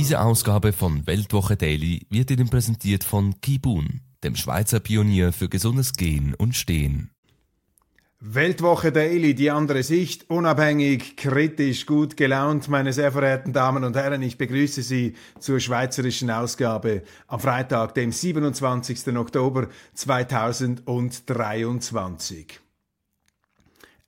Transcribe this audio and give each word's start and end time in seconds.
Diese 0.00 0.22
Ausgabe 0.22 0.72
von 0.72 1.06
Weltwoche 1.06 1.58
Daily 1.58 2.06
wird 2.08 2.30
Ihnen 2.30 2.48
präsentiert 2.48 3.04
von 3.04 3.38
Kibun, 3.42 4.00
dem 4.24 4.34
Schweizer 4.34 4.80
Pionier 4.80 5.30
für 5.30 5.50
gesundes 5.50 5.92
Gehen 5.92 6.34
und 6.34 6.56
Stehen. 6.56 7.10
Weltwoche 8.18 8.92
Daily, 8.92 9.34
die 9.34 9.50
andere 9.50 9.82
Sicht, 9.82 10.30
unabhängig, 10.30 11.18
kritisch, 11.18 11.84
gut 11.84 12.16
gelaunt, 12.16 12.68
meine 12.68 12.94
sehr 12.94 13.12
verehrten 13.12 13.52
Damen 13.52 13.84
und 13.84 13.94
Herren, 13.94 14.22
ich 14.22 14.38
begrüße 14.38 14.80
Sie 14.80 15.16
zur 15.38 15.60
schweizerischen 15.60 16.30
Ausgabe 16.30 17.02
am 17.26 17.40
Freitag, 17.40 17.94
dem 17.94 18.10
27. 18.10 19.14
Oktober 19.18 19.68
2023. 19.92 22.58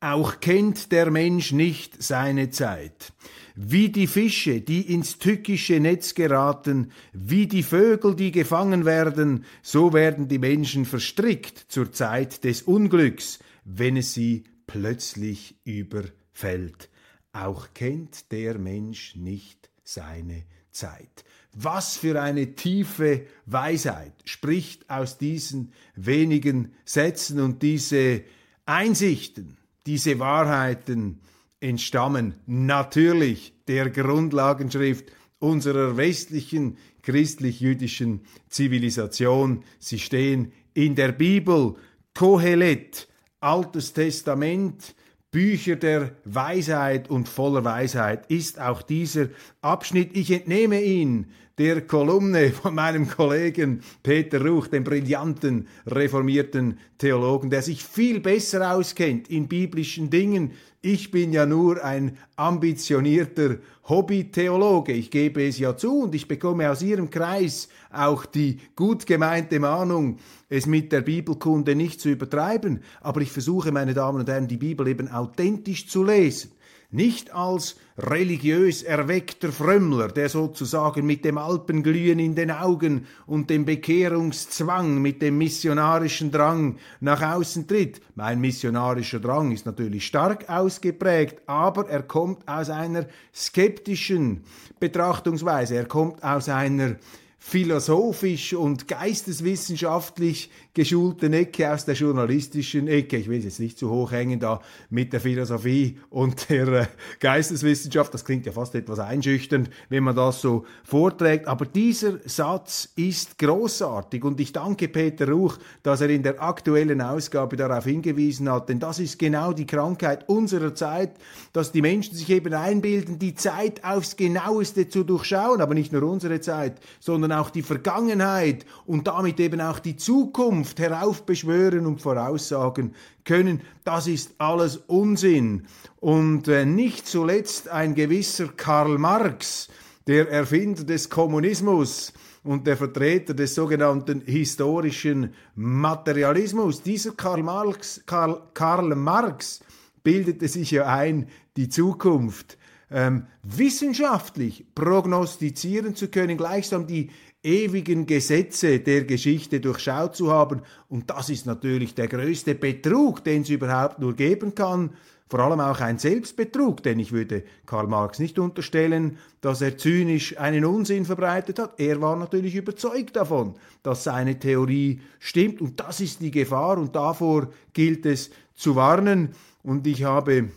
Auch 0.03 0.41
kennt 0.41 0.91
der 0.91 1.13
Mensch 1.13 1.53
nicht 1.53 2.03
seine 2.03 2.51
Zeit. 2.51 3.13
Wie 3.55 3.89
die 3.89 4.09
Fische, 4.09 4.61
die 4.61 4.93
ins 4.93 5.19
tückische 5.19 5.79
Netz 5.79 6.15
geraten, 6.15 6.91
wie 7.13 7.47
die 7.47 7.63
Vögel, 7.63 8.17
die 8.17 8.33
gefangen 8.33 8.85
werden, 8.85 9.45
so 9.63 9.93
werden 9.93 10.27
die 10.27 10.41
Menschen 10.41 10.87
verstrickt 10.87 11.67
zur 11.69 11.93
Zeit 11.93 12.43
des 12.43 12.63
Unglücks, 12.63 13.39
wenn 13.65 13.97
es 13.97 14.13
sie 14.13 14.43
plötzlich 14.67 15.55
überfällt. 15.63 16.91
Auch 17.33 17.69
kennt 17.73 18.33
der 18.33 18.59
Mensch 18.59 19.15
nicht 19.15 19.71
seine 19.85 20.43
Zeit. 20.73 21.25
Was 21.53 21.97
für 21.97 22.21
eine 22.21 22.57
tiefe 22.57 23.25
Weisheit 23.47 24.15
spricht 24.25 24.91
aus 24.91 25.17
diesen 25.17 25.73
wenigen 25.95 26.73
Sätzen 26.85 27.39
und 27.39 27.63
diese 27.63 28.25
Einsichten, 28.67 29.59
diese 29.87 30.19
Wahrheiten 30.19 31.21
entstammen 31.61 32.35
natürlich 32.47 33.53
der 33.69 33.91
Grundlagenschrift 33.91 35.11
unserer 35.39 35.97
westlichen 35.97 36.77
christlich-jüdischen 37.03 38.21
Zivilisation. 38.49 39.65
Sie 39.79 39.99
stehen 39.99 40.53
in 40.75 40.95
der 40.95 41.13
Bibel, 41.13 41.75
Kohelet, 42.15 43.09
Altes 43.41 43.93
Testament, 43.93 44.95
Bücher 45.33 45.77
der 45.77 46.15
Weisheit 46.25 47.09
und 47.09 47.29
voller 47.29 47.65
Weisheit 47.65 48.31
ist 48.31 48.61
auch 48.61 48.83
dieser 48.83 49.29
Abschnitt. 49.63 50.15
Ich 50.15 50.31
entnehme 50.31 50.83
ihn 50.83 51.27
der 51.59 51.83
Kolumne 51.83 52.51
von 52.51 52.75
meinem 52.75 53.09
Kollegen 53.09 53.83
Peter 54.03 54.45
Ruch, 54.45 54.69
dem 54.69 54.85
brillanten 54.85 55.69
reformierten 55.87 56.79
Theologen, 56.99 57.51
der 57.51 57.63
sich 57.63 57.85
viel 57.85 58.21
besser 58.21 58.75
auskennt 58.75 59.29
in 59.29 59.49
biblischen 59.49 60.11
Dingen. 60.11 60.53
Ich 60.81 61.11
bin 61.11 61.33
ja 61.33 61.47
nur 61.47 61.85
ein 61.85 62.19
ambitionierter 62.37 63.59
Hobby-Theologe. 63.89 64.93
Ich 64.93 65.11
gebe 65.11 65.47
es 65.47 65.59
ja 65.59 65.77
zu 65.77 66.01
und 66.03 66.15
ich 66.15 66.27
bekomme 66.27 66.71
aus 66.71 66.83
Ihrem 66.83 67.11
Kreis 67.11 67.69
auch 67.91 68.25
die 68.25 68.59
gut 68.75 69.07
gemeinte 69.07 69.61
Mahnung, 69.61 70.19
es 70.49 70.67
mit 70.67 70.91
der 70.91 71.03
Bibelkunde 71.03 71.77
nicht 71.77 72.01
zu 72.01 72.09
übertreiben. 72.09 72.81
Aber 73.01 73.21
ich 73.21 73.31
versuche, 73.31 73.71
meine 73.73 73.95
Damen 73.95 74.21
und 74.21 74.29
Herren, 74.29 74.49
die 74.49 74.57
Bibel 74.57 74.89
eben 74.89 75.09
authentisch 75.09 75.89
zu 75.89 76.03
lesen 76.03 76.53
nicht 76.93 77.35
als 77.35 77.77
religiös 77.99 78.83
erweckter 78.83 79.53
Frömmler, 79.53 80.09
der 80.09 80.29
sozusagen 80.29 81.07
mit 81.07 81.25
dem 81.25 81.39
Alpenglühen 81.39 82.19
in 82.19 82.35
den 82.35 82.51
Augen 82.51 83.07
und 83.27 83.51
dem 83.51 83.65
Bekehrungszwang, 83.65 85.01
mit 85.01 85.21
dem 85.23 85.39
missionarischen 85.39 86.31
Drang 86.31 86.77
nach 87.01 87.23
außen 87.23 87.67
tritt. 87.67 88.01
Mein 88.15 88.41
missionarischer 88.41 89.21
Drang 89.21 89.53
ist 89.53 89.67
natürlich 89.67 90.07
stark 90.07 90.49
ausgeprägt, 90.49 91.43
aber 91.47 91.89
er 91.89 92.03
kommt 92.03 92.49
aus 92.49 92.71
einer 92.71 93.07
skeptischen 93.35 94.45
Betrachtungsweise, 94.81 95.77
er 95.77 95.87
kommt 95.87 96.23
aus 96.25 96.49
einer 96.49 96.97
philosophisch 97.39 98.55
und 98.55 98.87
geisteswissenschaftlich 98.87 100.49
geschulten 100.75 101.35
Ecke 101.35 101.71
aus 101.71 101.85
der 101.85 101.95
journalistischen 101.95 102.89
Ecke. 102.89 103.19
Ich 103.19 103.29
will 103.29 103.45
jetzt 103.45 103.61
nicht 103.61 103.79
zu 103.79 103.91
hoch 103.91 104.13
hängen 104.13 104.41
da 104.41 104.63
mit 104.89 105.13
der 105.13 105.21
Philosophie 105.21 105.99
und 106.09 106.49
der 106.49 106.69
äh, 106.69 106.87
Geisteswissenschaft. 107.21 108.15
Das 108.15 108.25
klingt 108.25 108.47
ja 108.47 108.53
fast 108.53 108.75
etwas 108.75 108.99
einschüchternd, 108.99 109.69
wenn 109.91 110.03
man 110.03 110.17
das 110.17 110.41
so 110.41 110.65
vorträgt. 110.83 111.47
Aber 111.47 111.67
dieser 111.67 112.19
Satz 112.25 112.89
ist 112.97 113.39
großartig 113.39 114.25
und 114.25 114.41
ich 114.41 114.53
danke 114.53 114.89
Peter 114.89 115.29
Ruch, 115.29 115.59
dass 115.83 116.01
er 116.01 116.09
in 116.09 116.23
der 116.23 116.43
aktuellen 116.43 117.03
Ausgabe 117.03 117.57
darauf 117.57 117.85
hingewiesen 117.85 118.51
hat, 118.51 118.71
denn 118.71 118.81
das 118.81 118.99
ist 118.99 119.19
genau 119.19 119.53
die 119.53 119.67
Krankheit 119.67 120.27
unserer 120.29 120.75
Zeit, 120.75 121.13
dass 121.53 121.73
die 121.73 121.83
Menschen 121.83 122.15
sich 122.15 122.31
eben 122.31 122.55
einbilden, 122.55 123.19
die 123.19 123.35
Zeit 123.35 123.85
aufs 123.85 124.17
genaueste 124.17 124.89
zu 124.89 125.05
durchschauen, 125.05 125.61
aber 125.61 125.75
nicht 125.75 125.93
nur 125.93 126.03
unsere 126.05 126.41
Zeit, 126.41 126.81
sondern 126.99 127.33
auch 127.33 127.51
die 127.51 127.63
Vergangenheit 127.63 128.65
und 128.87 129.07
damit 129.07 129.39
eben 129.39 129.61
auch 129.61 129.79
die 129.79 129.97
Zukunft 129.97 130.62
heraufbeschwören 130.79 131.87
und 131.87 132.01
voraussagen 132.01 132.95
können. 133.25 133.61
Das 133.85 134.07
ist 134.07 134.35
alles 134.39 134.79
Unsinn. 134.87 135.67
Und 136.01 136.49
äh, 136.49 136.65
nicht 136.65 137.07
zuletzt 137.07 137.69
ein 137.69 137.95
gewisser 137.95 138.49
Karl 138.49 138.99
Marx, 138.99 139.69
der 140.07 140.31
Erfinder 140.31 140.85
des 140.85 141.11
Kommunismus, 141.11 142.13
und 142.45 142.67
der 142.67 142.77
Vertreter 142.77 143.35
des 143.35 143.55
sogenannten 143.55 144.23
historischen 144.23 145.33
Materialismus. 145.55 146.83
Dieser 146.83 147.13
Karl 147.13 147.43
Marx, 147.43 148.03
Karl, 148.07 148.43
Karl 148.55 148.95
Marx 148.97 149.61
bildete 150.03 150.49
sich 150.49 150.73
ja 150.73 150.87
ein, 150.87 151.29
die 151.57 151.69
Zukunft 151.69 152.59
ähm, 152.91 153.27
wissenschaftlich 153.43 154.67
prognostizieren 154.75 155.95
zu 155.95 156.09
können, 156.09 156.37
gleichsam 156.37 156.87
die 156.87 157.11
ewigen 157.43 158.07
Gesetze 158.07 158.81
der 158.81 159.05
Geschichte 159.05 159.61
durchschaut 159.61 160.15
zu 160.17 160.31
haben. 160.31 160.63
Und 160.89 161.11
das 161.11 161.29
ist 161.29 161.47
natürlich 161.47 161.95
der 161.95 162.09
größte 162.09 162.55
Betrug, 162.55 163.25
den 163.25 163.43
es 163.43 163.51
überhaupt 163.51 163.99
nur 163.99 164.15
geben 164.15 164.55
kann. 164.55 164.91
Vor 165.29 165.41
allem 165.41 165.61
auch 165.61 165.81
ein 165.81 165.99
Selbstbetrug, 165.99 166.83
denn 166.83 166.99
ich 166.99 167.11
würde 167.11 167.43
Karl 167.65 167.87
Marx 167.87 168.19
nicht 168.19 168.39
unterstellen, 168.39 169.17
dass 169.41 169.63
er 169.63 169.79
zynisch 169.79 170.39
einen 170.39 170.67
Unsinn 170.67 171.07
verbreitet 171.07 171.59
hat. 171.59 171.81
Er 171.81 172.03
war 172.03 172.17
natürlich 172.17 172.55
überzeugt 172.55 173.17
davon, 173.17 173.55
dass 173.83 174.05
seine 174.05 174.39
Theorie 174.39 175.01
stimmt. 175.21 175.63
Und 175.63 175.81
das 175.81 176.01
ist 176.01 176.21
die 176.21 176.31
Gefahr 176.31 176.77
und 176.77 176.95
davor 176.95 177.49
gilt 177.73 178.05
es 178.05 178.31
zu 178.55 178.77
warnen. 178.77 179.31
Und 179.63 179.87
ich 179.87 180.05
habe 180.05 180.51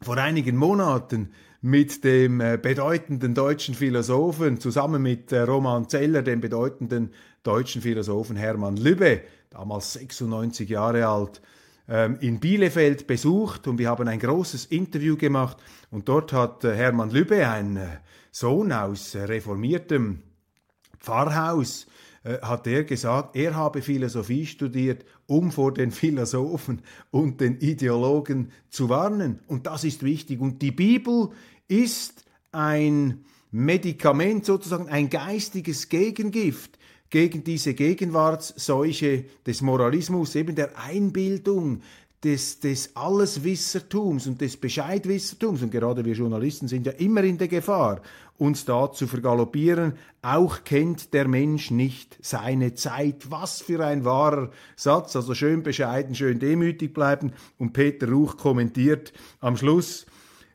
vor 0.00 0.18
einigen 0.18 0.56
Monaten 0.56 1.30
mit 1.60 2.04
dem 2.04 2.40
äh, 2.40 2.58
bedeutenden 2.60 3.34
deutschen 3.34 3.74
Philosophen, 3.74 4.60
zusammen 4.60 5.02
mit 5.02 5.32
äh, 5.32 5.40
Roman 5.40 5.88
Zeller, 5.88 6.22
dem 6.22 6.40
bedeutenden 6.40 7.10
deutschen 7.42 7.82
Philosophen 7.82 8.36
Hermann 8.36 8.76
Lübbe, 8.76 9.22
damals 9.50 9.94
96 9.94 10.68
Jahre 10.68 11.06
alt, 11.06 11.40
ähm, 11.88 12.18
in 12.20 12.40
Bielefeld 12.40 13.06
besucht 13.06 13.68
und 13.68 13.78
wir 13.78 13.88
haben 13.88 14.08
ein 14.08 14.18
großes 14.18 14.66
Interview 14.66 15.16
gemacht 15.16 15.56
und 15.90 16.08
dort 16.08 16.32
hat 16.32 16.64
äh, 16.64 16.74
Hermann 16.74 17.10
Lübbe, 17.10 17.48
ein 17.48 17.80
Sohn 18.30 18.72
aus 18.72 19.16
reformiertem 19.16 20.22
Pfarrhaus, 21.00 21.86
hat 22.42 22.66
er 22.66 22.82
gesagt, 22.82 23.36
er 23.36 23.54
habe 23.54 23.82
Philosophie 23.82 24.46
studiert, 24.46 25.04
um 25.26 25.52
vor 25.52 25.72
den 25.72 25.92
Philosophen 25.92 26.82
und 27.12 27.40
den 27.40 27.56
Ideologen 27.60 28.50
zu 28.68 28.88
warnen. 28.88 29.38
Und 29.46 29.68
das 29.68 29.84
ist 29.84 30.02
wichtig. 30.02 30.40
Und 30.40 30.60
die 30.60 30.72
Bibel 30.72 31.30
ist 31.68 32.24
ein 32.52 33.24
Medikament, 33.50 34.44
sozusagen 34.44 34.88
ein 34.88 35.08
geistiges 35.08 35.88
Gegengift 35.88 36.78
gegen 37.10 37.44
diese 37.44 37.74
Gegenwartsseuche 37.74 39.24
des 39.46 39.62
Moralismus, 39.62 40.34
eben 40.34 40.54
der 40.56 40.78
Einbildung, 40.78 41.82
des, 42.24 42.60
des 42.60 42.96
Alleswissertums 42.96 44.26
und 44.26 44.40
des 44.40 44.56
Bescheidwissertums, 44.56 45.62
und 45.62 45.70
gerade 45.70 46.04
wir 46.04 46.14
Journalisten 46.14 46.66
sind 46.66 46.86
ja 46.86 46.92
immer 46.92 47.22
in 47.22 47.38
der 47.38 47.46
Gefahr, 47.46 48.00
uns 48.38 48.64
da 48.64 48.90
zu 48.90 49.06
vergaloppieren, 49.06 49.94
auch 50.22 50.64
kennt 50.64 51.14
der 51.14 51.28
Mensch 51.28 51.70
nicht 51.70 52.18
seine 52.20 52.74
Zeit. 52.74 53.30
Was 53.30 53.60
für 53.60 53.84
ein 53.84 54.04
wahrer 54.04 54.50
Satz, 54.74 55.14
also 55.14 55.34
schön 55.34 55.62
bescheiden, 55.62 56.14
schön 56.14 56.38
demütig 56.38 56.92
bleiben. 56.92 57.32
Und 57.58 57.72
Peter 57.72 58.08
Ruch 58.08 58.36
kommentiert 58.36 59.12
am 59.40 59.56
Schluss, 59.56 60.06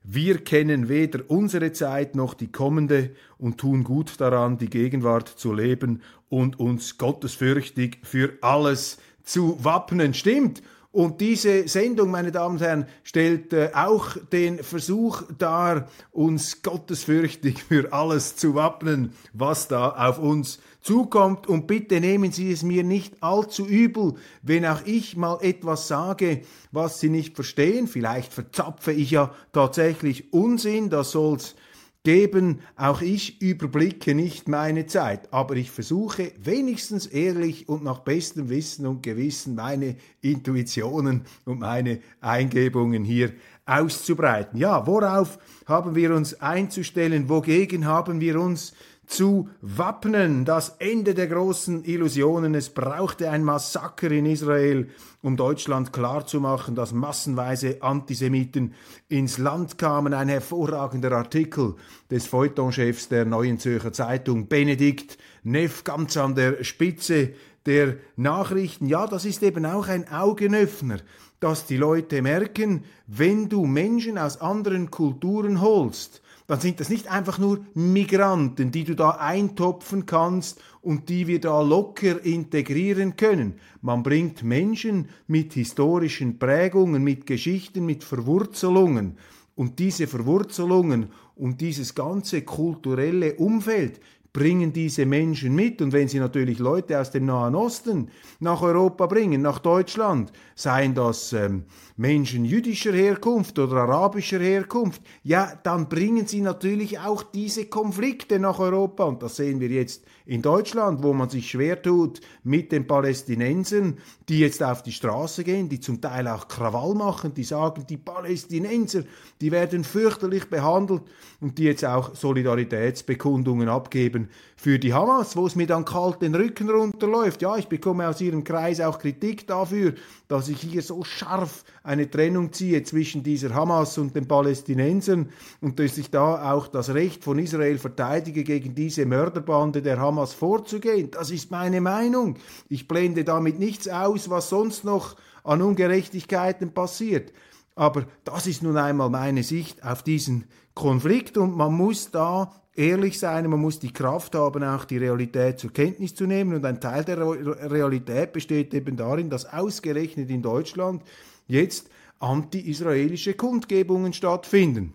wir 0.04 0.40
kennen 0.40 0.90
weder 0.90 1.22
unsere 1.28 1.74
Zeit 1.74 2.16
noch 2.16 2.34
die 2.34 2.52
kommende 2.52 3.12
und 3.38 3.60
tun 3.60 3.84
gut 3.84 4.20
daran, 4.20 4.58
die 4.58 4.70
Gegenwart 4.70 5.28
zu 5.28 5.54
leben 5.54 6.02
und 6.28 6.60
uns 6.60 6.98
gottesfürchtig 6.98 8.00
für 8.02 8.34
alles 8.42 8.98
zu 9.24 9.64
wappnen. 9.64 10.14
Stimmt. 10.14 10.64
Und 10.92 11.22
diese 11.22 11.70
Sendung, 11.70 12.12
meine 12.12 12.34
Damen 12.34 12.56
und 12.56 12.62
Herren, 12.62 12.86
stellt 13.04 13.54
äh, 13.54 13.72
auch 13.74 14.18
den 14.34 14.62
Versuch 14.62 15.24
dar, 15.38 15.88
uns 16.12 16.62
gottesfürchtig 16.64 17.64
für 17.64 17.94
alles 17.94 18.36
zu 18.36 18.56
wappnen, 18.56 19.14
was 19.32 19.70
da 19.70 19.90
auf 19.90 20.20
uns 20.20 20.60
zukommt. 20.82 21.48
Und 21.48 21.66
bitte 21.66 22.02
nehmen 22.02 22.34
Sie 22.34 22.52
es 22.52 22.62
mir 22.62 22.84
nicht 22.84 23.24
allzu 23.24 23.66
übel, 23.66 24.16
wenn 24.42 24.66
auch 24.66 24.82
ich 24.86 25.16
mal 25.16 25.38
etwas 25.42 25.88
sage, 25.88 26.42
was 26.74 27.00
Sie 27.00 27.10
nicht 27.10 27.36
verstehen. 27.36 27.88
Vielleicht 27.88 28.34
verzapfe 28.34 28.92
ich 28.92 29.12
ja 29.12 29.34
tatsächlich 29.54 30.34
Unsinn, 30.34 30.90
das 30.90 31.12
soll's 31.12 31.56
geben. 32.04 32.62
Auch 32.76 33.02
ich 33.02 33.42
überblicke 33.42 34.16
nicht 34.16 34.48
meine 34.48 34.88
Zeit, 34.88 35.32
aber 35.32 35.56
ich 35.56 35.70
versuche 35.70 36.32
wenigstens 36.42 37.06
ehrlich 37.06 37.70
und 37.70 37.84
nach 37.84 38.00
bestem 38.00 38.50
Wissen 38.50 38.88
und 38.88 39.04
Gewissen 39.04 39.56
meine 39.56 39.96
Intuitionen 40.22 41.22
und 41.46 41.60
meine 41.60 42.00
Eingebungen 42.20 43.04
hier 43.04 43.34
auszubreiten. 43.66 44.60
Ja, 44.60 44.86
worauf 44.88 45.38
haben 45.66 45.96
wir 45.96 46.16
uns 46.16 46.40
einzustellen? 46.42 47.30
Wogegen 47.30 47.86
haben 47.86 48.20
wir 48.20 48.40
uns 48.42 48.74
zu 49.12 49.50
wappnen. 49.62 50.46
Das 50.46 50.78
Ende 50.80 51.14
der 51.14 51.28
großen 51.28 51.84
Illusionen. 51.84 52.56
Es 52.56 52.70
brauchte 52.70 53.30
ein 53.30 53.44
Massaker 53.44 54.10
in 54.10 54.26
Israel, 54.26 54.88
um 55.22 55.36
Deutschland 55.36 55.92
klarzumachen, 55.92 56.76
dass 56.76 56.94
massenweise 56.94 57.82
Antisemiten 57.82 58.74
ins 59.10 59.38
Land 59.38 59.78
kamen. 59.78 60.14
Ein 60.14 60.30
hervorragender 60.30 61.12
Artikel 61.12 61.76
des 62.10 62.26
Feuilletonchefs 62.26 63.10
der 63.10 63.26
Neuen 63.26 63.60
Zürcher 63.60 63.92
Zeitung, 63.92 64.48
Benedikt 64.48 65.18
Neff, 65.44 65.84
ganz 65.84 66.16
an 66.16 66.36
der 66.36 66.64
Spitze 66.64 67.34
der 67.66 67.98
Nachrichten. 68.16 68.88
Ja, 68.88 69.08
das 69.08 69.26
ist 69.26 69.44
eben 69.44 69.66
auch 69.66 69.88
ein 69.88 70.10
Augenöffner, 70.10 71.00
dass 71.42 71.66
die 71.66 71.78
Leute 71.78 72.22
merken, 72.22 72.86
wenn 73.08 73.50
du 73.50 73.66
Menschen 73.66 74.18
aus 74.18 74.40
anderen 74.40 74.90
Kulturen 74.90 75.60
holst, 75.60 76.22
dann 76.52 76.60
sind 76.60 76.82
das 76.82 76.90
nicht 76.90 77.10
einfach 77.10 77.40
nur 77.40 77.66
Migranten, 77.76 78.72
die 78.72 78.84
du 78.84 78.94
da 78.94 79.12
eintopfen 79.12 80.06
kannst 80.06 80.62
und 80.82 81.08
die 81.08 81.26
wir 81.28 81.40
da 81.40 81.62
locker 81.62 82.26
integrieren 82.26 83.16
können. 83.16 83.54
Man 83.82 84.04
bringt 84.04 84.44
Menschen 84.44 85.08
mit 85.28 85.54
historischen 85.54 86.40
Prägungen, 86.40 87.06
mit 87.06 87.26
Geschichten, 87.26 87.86
mit 87.86 88.04
Verwurzelungen. 88.04 89.18
Und 89.56 89.80
diese 89.80 90.08
Verwurzelungen 90.08 91.14
und 91.36 91.62
dieses 91.62 91.96
ganze 91.96 92.42
kulturelle 92.42 93.36
Umfeld 93.36 94.02
bringen 94.34 94.72
diese 94.72 95.06
Menschen 95.06 95.54
mit. 95.56 95.82
Und 95.82 95.92
wenn 95.92 96.08
sie 96.08 96.20
natürlich 96.20 96.60
Leute 96.60 97.00
aus 97.00 97.12
dem 97.12 97.26
Nahen 97.26 97.56
Osten 97.56 98.10
nach 98.40 98.62
Europa 98.62 99.06
bringen, 99.08 99.42
nach 99.42 99.60
Deutschland, 99.60 100.32
seien 100.56 100.94
das 100.94 101.34
ähm, 101.34 101.64
Menschen 101.98 102.46
jüdischer 102.46 102.94
Herkunft 102.94 103.60
oder 103.60 103.78
arabischer 103.78 104.40
Herkunft, 104.40 105.02
ja, 105.24 105.54
dann 105.64 105.90
bringen 105.90 106.28
sie 106.28 106.42
natürlich 106.42 107.00
auch 107.00 107.24
diese 107.24 107.66
Konflikte 107.66 108.40
nach 108.40 108.60
Europa. 108.60 109.04
Und 109.04 109.22
das 109.22 109.36
sehen 109.36 109.60
wir 109.60 109.70
jetzt 109.70 110.04
in 110.32 110.42
Deutschland, 110.42 111.04
wo 111.04 111.12
man 111.12 111.30
sich 111.30 111.52
schwer 111.52 111.82
tut 111.82 112.22
mit 112.46 112.72
den 112.72 112.88
Palästinensern, 112.88 113.98
die 114.30 114.40
jetzt 114.40 114.64
auf 114.64 114.82
die 114.82 114.94
Straße 114.94 115.44
gehen, 115.44 115.68
die 115.68 115.82
zum 115.82 116.00
Teil 116.00 116.26
auch 116.30 116.48
Krawall 116.48 116.96
machen, 116.96 117.34
die 117.34 117.44
sagen, 117.44 117.86
die 117.90 117.98
Palästinenser, 117.98 119.04
die 119.42 119.52
werden 119.52 119.84
fürchterlich 119.84 120.50
behandelt 120.50 121.02
und 121.42 121.58
die 121.58 121.64
jetzt 121.64 121.84
auch 121.84 122.16
Solidaritätsbekundungen 122.16 123.68
abgeben 123.68 124.30
für 124.56 124.80
die 124.80 124.94
Hamas, 124.94 125.36
wo 125.36 125.48
es 125.48 125.58
mir 125.58 125.68
dann 125.68 125.84
kalt 125.84 126.22
den 126.22 126.34
Rücken 126.34 126.70
runterläuft. 126.70 127.42
Ja, 127.42 127.58
ich 127.58 127.68
bekomme 127.68 128.08
aus 128.08 128.22
ihrem 128.22 128.46
Kreis 128.46 128.80
auch 128.80 129.00
Kritik 129.00 129.48
dafür, 129.48 129.96
dass 130.30 130.48
ich 130.48 130.62
hier 130.62 130.82
so 130.82 131.04
scharf 131.04 131.66
eine 131.84 132.10
Trennung 132.10 132.54
ziehe 132.54 132.84
zwischen 132.84 133.22
dieser 133.24 133.54
Hamas 133.54 133.98
und 133.98 134.16
den 134.16 134.30
Palästinensern 134.30 135.30
und 135.60 135.78
dass 135.80 135.98
ich 135.98 136.10
da 136.10 136.54
auch 136.54 136.68
das 136.68 136.94
Recht 136.94 137.26
von 137.26 137.38
Israel 137.38 137.80
verteidige, 137.80 138.46
gegen 138.46 138.76
diese 138.76 139.06
Mörderbande 139.06 139.82
der 139.82 140.00
Hamas 140.00 140.21
vorzugehen. 140.28 141.12
Das 141.12 141.32
ist 141.32 141.52
meine 141.52 141.82
Meinung. 141.82 142.38
Ich 142.70 142.88
blende 142.88 143.24
damit 143.24 143.60
nichts 143.60 143.88
aus, 143.88 144.30
was 144.30 144.50
sonst 144.50 144.84
noch 144.84 145.16
an 145.44 145.62
Ungerechtigkeiten 145.62 146.74
passiert. 146.74 147.34
Aber 147.76 148.06
das 148.24 148.48
ist 148.48 148.64
nun 148.64 148.78
einmal 148.78 149.10
meine 149.10 149.44
Sicht 149.44 149.84
auf 149.84 150.04
diesen 150.04 150.46
Konflikt 150.74 151.38
und 151.38 151.56
man 151.56 151.74
muss 151.74 152.12
da 152.12 152.54
ehrlich 152.76 153.20
sein, 153.20 153.50
man 153.50 153.60
muss 153.60 153.80
die 153.80 153.94
Kraft 153.94 154.36
haben, 154.36 154.64
auch 154.64 154.86
die 154.86 154.98
Realität 154.98 155.60
zur 155.60 155.74
Kenntnis 155.74 156.16
zu 156.16 156.26
nehmen. 156.26 156.56
Und 156.56 156.66
ein 156.66 156.80
Teil 156.80 157.04
der 157.04 157.20
Realität 157.20 158.34
besteht 158.34 158.74
eben 158.74 158.96
darin, 158.98 159.30
dass 159.30 159.46
ausgerechnet 159.46 160.30
in 160.30 160.42
Deutschland 160.42 161.04
jetzt 161.48 161.90
anti-israelische 162.20 163.34
Kundgebungen 163.34 164.14
stattfinden. 164.14 164.94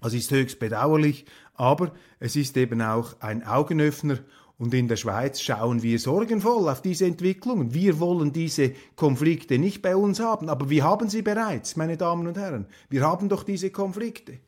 Das 0.00 0.14
ist 0.14 0.30
höchst 0.30 0.60
bedauerlich, 0.60 1.24
aber 1.54 1.92
es 2.20 2.36
ist 2.36 2.56
eben 2.56 2.80
auch 2.82 3.16
ein 3.20 3.44
Augenöffner 3.44 4.18
und 4.58 4.74
in 4.74 4.88
der 4.88 4.96
Schweiz 4.96 5.40
schauen 5.40 5.82
wir 5.82 6.00
sorgenvoll 6.00 6.68
auf 6.68 6.82
diese 6.82 7.06
Entwicklungen. 7.06 7.74
Wir 7.74 8.00
wollen 8.00 8.32
diese 8.32 8.72
Konflikte 8.96 9.56
nicht 9.56 9.82
bei 9.82 9.94
uns 9.94 10.18
haben, 10.18 10.48
aber 10.48 10.68
wir 10.68 10.82
haben 10.82 11.08
sie 11.08 11.22
bereits, 11.22 11.76
meine 11.76 11.96
Damen 11.96 12.26
und 12.26 12.36
Herren. 12.36 12.66
Wir 12.88 13.02
haben 13.02 13.28
doch 13.28 13.44
diese 13.44 13.70
Konflikte. 13.70 14.40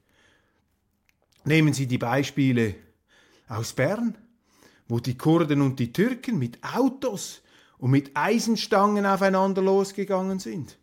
Nehmen 1.45 1.73
Sie 1.73 1.87
die 1.87 1.97
Beispiele 1.97 2.75
aus 3.49 3.73
Bern, 3.73 4.19
wo 4.89 4.99
die 4.99 5.17
Kurden 5.17 5.63
und 5.63 5.79
die 5.79 5.93
Türken 5.93 6.39
mit 6.39 6.59
Autos 6.63 7.43
und 7.79 7.93
mit 7.93 8.11
Eisenstangen 8.15 9.07
aufeinander 9.07 9.63
losgegangen 9.63 10.41
sind. 10.41 10.77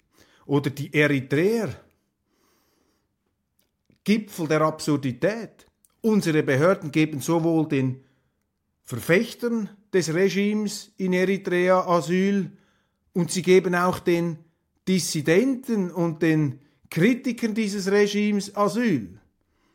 Oder 0.45 0.69
die 0.69 0.91
Eritreer. 0.94 1.75
Gipfel 4.06 4.47
der 4.47 4.62
Absurdität. 4.62 5.68
Unsere 6.00 6.41
Behörden 6.41 6.91
geben 6.91 7.19
sowohl 7.19 7.68
den 7.68 8.06
Verfechtern 8.88 9.69
des 9.94 10.13
Regimes 10.13 10.94
in 10.95 11.12
Eritrea 11.12 11.86
Asyl 11.88 12.54
und 13.12 13.30
sie 13.30 13.42
geben 13.42 13.75
auch 13.75 14.00
den 14.00 14.38
Dissidenten 14.88 15.92
und 15.92 16.22
den 16.22 16.62
Kritikern 16.89 17.53
dieses 17.53 17.91
Regimes 17.91 18.56
Asyl. 18.56 19.20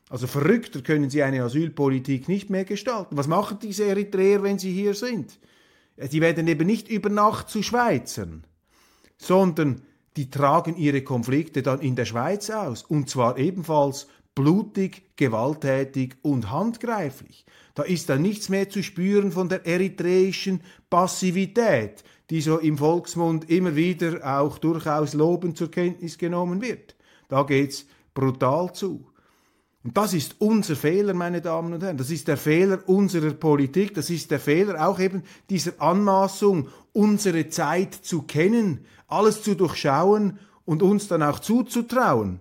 Also 0.09 0.27
verrückter 0.27 0.81
können 0.81 1.11
sie 1.11 1.23
eine 1.23 1.43
Asylpolitik 1.43 2.27
nicht 2.27 2.49
mehr 2.49 2.65
gestalten. 2.65 3.19
Was 3.19 3.29
machen 3.29 3.59
diese 3.61 3.85
Eritreer, 3.85 4.43
wenn 4.43 4.59
sie 4.59 4.73
hier 4.73 4.95
sind? 4.95 5.39
Die 5.99 6.23
werden 6.23 6.49
eben 6.49 6.67
nicht 6.67 6.89
über 6.89 7.11
Nacht 7.11 7.51
zu 7.51 7.63
Schweizern, 7.63 8.45
sondern 9.19 9.83
die 10.17 10.31
tragen 10.31 10.75
ihre 10.75 11.03
Konflikte 11.03 11.63
dann 11.63 11.81
in 11.81 11.97
der 11.97 12.07
Schweiz 12.07 12.49
aus. 12.49 12.83
Und 12.83 13.11
zwar 13.11 13.37
ebenfalls 13.37 14.07
blutig, 14.35 15.03
gewalttätig 15.17 16.15
und 16.23 16.51
handgreiflich. 16.51 17.45
Da 17.75 17.83
ist 17.85 18.09
dann 18.09 18.23
nichts 18.23 18.49
mehr 18.49 18.69
zu 18.69 18.83
spüren 18.83 19.33
von 19.33 19.49
der 19.49 19.67
eritreischen 19.67 20.63
Passivität, 20.91 22.05
die 22.31 22.41
so 22.41 22.59
im 22.59 22.79
Volksmund 22.79 23.49
immer 23.51 23.77
wieder 23.77 24.39
auch 24.39 24.59
durchaus 24.59 25.15
lobend 25.15 25.57
zur 25.57 25.71
Kenntnis 25.71 26.19
genommen 26.19 26.61
wird. 26.61 26.97
Da 27.29 27.45
geht's 27.45 27.87
brutal 28.15 28.73
zu. 28.75 29.07
Und 29.85 29.97
das 29.97 30.15
ist 30.15 30.37
unser 30.39 30.77
Fehler, 30.77 31.13
meine 31.13 31.41
Damen 31.41 31.73
und 31.73 31.83
Herren. 31.83 31.97
Das 31.97 32.11
ist 32.11 32.29
der 32.29 32.37
Fehler 32.37 32.87
unserer 32.87 33.33
Politik. 33.33 33.95
Das 33.95 34.11
ist 34.11 34.31
der 34.31 34.39
Fehler 34.39 34.87
auch 34.87 35.01
eben 35.01 35.25
dieser 35.51 35.81
Anmaßung, 35.81 36.69
unsere 36.93 37.49
Zeit 37.49 37.95
zu 37.95 38.23
kennen, 38.23 38.85
alles 39.09 39.43
zu 39.43 39.57
durchschauen 39.57 40.39
und 40.65 40.83
uns 40.83 41.09
dann 41.09 41.23
auch 41.23 41.41
zuzutrauen. 41.41 42.39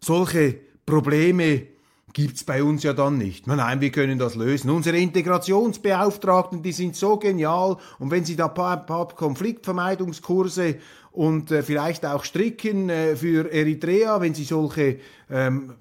Solche 0.00 0.58
Probleme 0.84 1.66
gibt's 2.12 2.44
bei 2.44 2.62
uns 2.62 2.82
ja 2.82 2.92
dann 2.92 3.18
nicht. 3.18 3.46
Nein, 3.46 3.80
wir 3.80 3.90
können 3.90 4.18
das 4.18 4.34
lösen. 4.34 4.70
Unsere 4.70 4.98
Integrationsbeauftragten, 4.98 6.62
die 6.62 6.72
sind 6.72 6.96
so 6.96 7.16
genial. 7.16 7.76
Und 7.98 8.10
wenn 8.10 8.24
sie 8.24 8.36
da 8.36 8.46
ein 8.46 8.54
paar, 8.54 8.84
paar 8.84 9.08
Konfliktvermeidungskurse 9.08 10.76
und 11.12 11.50
äh, 11.50 11.62
vielleicht 11.62 12.04
auch 12.06 12.24
stricken 12.24 12.88
äh, 12.88 13.16
für 13.16 13.52
Eritrea, 13.52 14.20
wenn 14.20 14.34
sie 14.34 14.44
solche 14.44 14.98
ähm, 15.30 15.74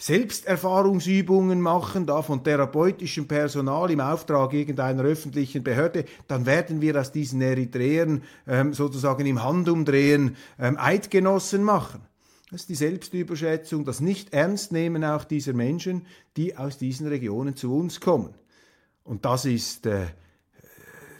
Selbsterfahrungsübungen 0.00 1.60
machen, 1.60 2.06
da 2.06 2.22
von 2.22 2.44
therapeutischem 2.44 3.26
Personal 3.26 3.90
im 3.90 4.00
Auftrag 4.00 4.52
irgendeiner 4.52 5.02
öffentlichen 5.02 5.64
Behörde, 5.64 6.04
dann 6.28 6.46
werden 6.46 6.80
wir 6.80 7.00
aus 7.00 7.10
diesen 7.10 7.42
Eritreern 7.42 8.22
ähm, 8.46 8.74
sozusagen 8.74 9.26
im 9.26 9.42
Handumdrehen 9.42 10.36
ähm, 10.60 10.76
Eidgenossen 10.78 11.64
machen. 11.64 12.07
Das 12.50 12.62
ist 12.62 12.70
die 12.70 12.74
Selbstüberschätzung, 12.76 13.84
das 13.84 14.00
Nicht-Ernstnehmen 14.00 15.04
auch 15.04 15.24
dieser 15.24 15.52
Menschen, 15.52 16.06
die 16.36 16.56
aus 16.56 16.78
diesen 16.78 17.06
Regionen 17.06 17.56
zu 17.56 17.74
uns 17.74 18.00
kommen. 18.00 18.34
Und 19.04 19.26
das 19.26 19.44
ist 19.44 19.84
äh, 19.84 20.06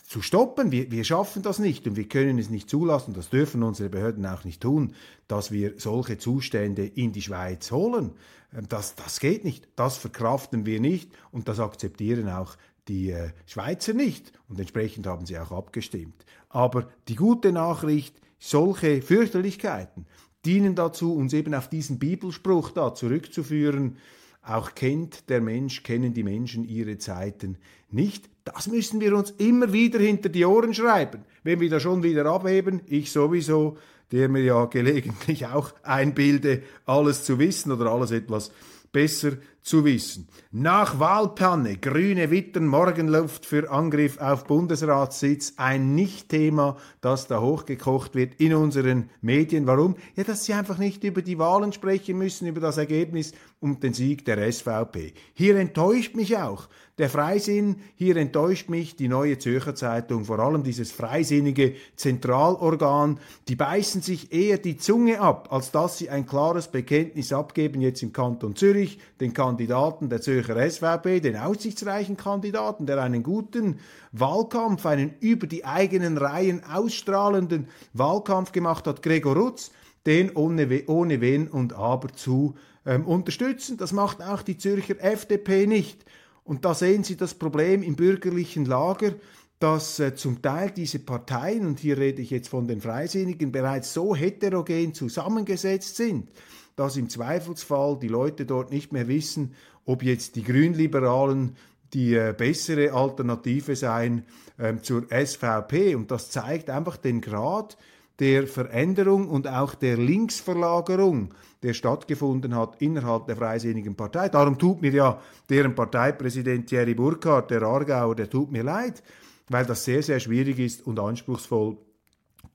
zu 0.06 0.22
stoppen. 0.22 0.72
Wir, 0.72 0.90
wir 0.90 1.04
schaffen 1.04 1.42
das 1.42 1.58
nicht 1.58 1.86
und 1.86 1.96
wir 1.96 2.08
können 2.08 2.38
es 2.38 2.48
nicht 2.48 2.70
zulassen, 2.70 3.12
das 3.12 3.28
dürfen 3.28 3.62
unsere 3.62 3.90
Behörden 3.90 4.24
auch 4.24 4.44
nicht 4.44 4.62
tun, 4.62 4.94
dass 5.26 5.52
wir 5.52 5.74
solche 5.76 6.16
Zustände 6.16 6.86
in 6.86 7.12
die 7.12 7.20
Schweiz 7.20 7.70
holen. 7.72 8.12
Ähm, 8.54 8.66
das, 8.68 8.94
das 8.94 9.20
geht 9.20 9.44
nicht, 9.44 9.68
das 9.76 9.98
verkraften 9.98 10.64
wir 10.64 10.80
nicht 10.80 11.10
und 11.30 11.46
das 11.46 11.60
akzeptieren 11.60 12.30
auch 12.30 12.56
die 12.88 13.10
äh, 13.10 13.32
Schweizer 13.44 13.92
nicht 13.92 14.32
und 14.48 14.58
entsprechend 14.58 15.06
haben 15.06 15.26
sie 15.26 15.38
auch 15.38 15.52
abgestimmt. 15.52 16.24
Aber 16.48 16.88
die 17.08 17.16
gute 17.16 17.52
Nachricht, 17.52 18.18
solche 18.38 19.02
Fürchterlichkeiten 19.02 20.06
dienen 20.48 20.74
dazu, 20.74 21.14
uns 21.14 21.34
eben 21.34 21.54
auf 21.54 21.68
diesen 21.68 21.98
Bibelspruch 21.98 22.70
da 22.70 22.94
zurückzuführen, 22.94 23.98
auch 24.42 24.74
kennt 24.74 25.28
der 25.28 25.42
Mensch, 25.42 25.82
kennen 25.82 26.14
die 26.14 26.22
Menschen 26.22 26.64
ihre 26.66 26.96
Zeiten 26.96 27.58
nicht. 27.90 28.30
Das 28.44 28.66
müssen 28.66 28.98
wir 29.02 29.14
uns 29.14 29.30
immer 29.32 29.74
wieder 29.74 29.98
hinter 29.98 30.30
die 30.30 30.46
Ohren 30.46 30.72
schreiben. 30.72 31.26
Wenn 31.42 31.60
wir 31.60 31.68
da 31.68 31.80
schon 31.80 32.02
wieder 32.02 32.24
abheben, 32.24 32.80
ich 32.86 33.12
sowieso, 33.12 33.76
der 34.10 34.30
mir 34.30 34.42
ja 34.42 34.64
gelegentlich 34.64 35.44
auch 35.46 35.74
einbilde, 35.82 36.62
alles 36.86 37.24
zu 37.24 37.38
wissen 37.38 37.70
oder 37.70 37.92
alles 37.92 38.10
etwas 38.10 38.50
besser 38.90 39.32
zu 39.68 39.84
wissen. 39.84 40.28
Nach 40.50 40.98
Wahlpanne, 40.98 41.76
grüne 41.76 42.30
Wittern, 42.30 42.66
Morgenluft 42.66 43.44
für 43.44 43.70
Angriff 43.70 44.18
auf 44.18 44.44
Bundesratssitz, 44.44 45.54
ein 45.58 45.94
Nicht-Thema, 45.94 46.78
das 47.02 47.26
da 47.26 47.42
hochgekocht 47.42 48.14
wird 48.14 48.40
in 48.40 48.54
unseren 48.54 49.10
Medien. 49.20 49.66
Warum? 49.66 49.96
Ja, 50.16 50.24
dass 50.24 50.46
sie 50.46 50.54
einfach 50.54 50.78
nicht 50.78 51.04
über 51.04 51.20
die 51.20 51.38
Wahlen 51.38 51.74
sprechen 51.74 52.16
müssen, 52.16 52.48
über 52.48 52.60
das 52.60 52.78
Ergebnis 52.78 53.32
und 53.60 53.82
den 53.82 53.92
Sieg 53.92 54.24
der 54.24 54.50
SVP. 54.50 55.12
Hier 55.34 55.56
enttäuscht 55.56 56.14
mich 56.14 56.38
auch, 56.38 56.68
der 56.98 57.08
Freisinn, 57.08 57.76
hier 57.94 58.16
enttäuscht 58.16 58.68
mich 58.68 58.96
die 58.96 59.06
neue 59.06 59.38
Zürcher 59.38 59.76
Zeitung, 59.76 60.24
vor 60.24 60.40
allem 60.40 60.64
dieses 60.64 60.90
freisinnige 60.90 61.74
Zentralorgan, 61.94 63.20
die 63.46 63.54
beißen 63.54 64.02
sich 64.02 64.32
eher 64.32 64.58
die 64.58 64.78
Zunge 64.78 65.20
ab, 65.20 65.48
als 65.52 65.70
dass 65.70 65.98
sie 65.98 66.10
ein 66.10 66.26
klares 66.26 66.68
Bekenntnis 66.68 67.32
abgeben, 67.32 67.80
jetzt 67.80 68.02
im 68.02 68.12
Kanton 68.12 68.56
Zürich, 68.56 68.98
den 69.20 69.32
Kandidaten 69.58 70.08
der 70.08 70.20
Zürcher 70.20 70.70
SVP, 70.70 71.18
den 71.18 71.36
aussichtsreichen 71.36 72.16
Kandidaten, 72.16 72.86
der 72.86 73.02
einen 73.02 73.24
guten 73.24 73.80
Wahlkampf, 74.12 74.86
einen 74.86 75.14
über 75.18 75.48
die 75.48 75.64
eigenen 75.64 76.16
Reihen 76.16 76.62
ausstrahlenden 76.62 77.66
Wahlkampf 77.92 78.52
gemacht 78.52 78.86
hat, 78.86 79.02
Gregor 79.02 79.34
Rutz, 79.34 79.72
den 80.06 80.30
ohne, 80.36 80.84
ohne 80.86 81.20
Wenn 81.20 81.48
und 81.48 81.72
Aber 81.72 82.12
zu 82.12 82.54
ähm, 82.86 83.04
unterstützen. 83.04 83.78
Das 83.78 83.90
macht 83.90 84.22
auch 84.22 84.42
die 84.42 84.58
Zürcher 84.58 84.94
FDP 85.00 85.66
nicht. 85.66 86.04
Und 86.44 86.64
da 86.64 86.72
sehen 86.72 87.02
Sie 87.02 87.16
das 87.16 87.34
Problem 87.34 87.82
im 87.82 87.96
bürgerlichen 87.96 88.64
Lager, 88.64 89.14
dass 89.58 89.98
äh, 89.98 90.14
zum 90.14 90.40
Teil 90.40 90.70
diese 90.70 91.00
Parteien, 91.00 91.66
und 91.66 91.80
hier 91.80 91.98
rede 91.98 92.22
ich 92.22 92.30
jetzt 92.30 92.48
von 92.48 92.68
den 92.68 92.80
Freisinnigen, 92.80 93.50
bereits 93.50 93.92
so 93.92 94.14
heterogen 94.14 94.94
zusammengesetzt 94.94 95.96
sind, 95.96 96.28
dass 96.78 96.96
im 96.96 97.08
Zweifelsfall 97.08 97.98
die 98.00 98.08
Leute 98.08 98.46
dort 98.46 98.70
nicht 98.70 98.92
mehr 98.92 99.08
wissen, 99.08 99.54
ob 99.84 100.02
jetzt 100.02 100.36
die 100.36 100.44
Grünliberalen 100.44 101.56
die 101.92 102.14
äh, 102.14 102.34
bessere 102.36 102.92
Alternative 102.92 103.74
seien 103.74 104.24
äh, 104.58 104.76
zur 104.76 105.06
SVP. 105.10 105.94
Und 105.94 106.10
das 106.10 106.30
zeigt 106.30 106.70
einfach 106.70 106.96
den 106.96 107.20
Grad 107.20 107.76
der 108.20 108.46
Veränderung 108.46 109.28
und 109.28 109.48
auch 109.48 109.74
der 109.74 109.96
Linksverlagerung, 109.96 111.34
der 111.62 111.72
stattgefunden 111.72 112.54
hat 112.54 112.80
innerhalb 112.80 113.26
der 113.26 113.36
Freisinnigen 113.36 113.94
Partei. 113.94 114.28
Darum 114.28 114.58
tut 114.58 114.82
mir 114.82 114.92
ja 114.92 115.20
deren 115.48 115.74
Parteipräsident 115.74 116.68
Thierry 116.68 116.94
Burkhardt, 116.94 117.50
der 117.50 117.62
Aargauer, 117.62 118.14
der 118.14 118.28
tut 118.28 118.50
mir 118.50 118.64
leid, 118.64 119.02
weil 119.48 119.64
das 119.66 119.84
sehr, 119.84 120.02
sehr 120.02 120.20
schwierig 120.20 120.58
ist 120.58 120.86
und 120.86 120.98
anspruchsvoll, 120.98 121.76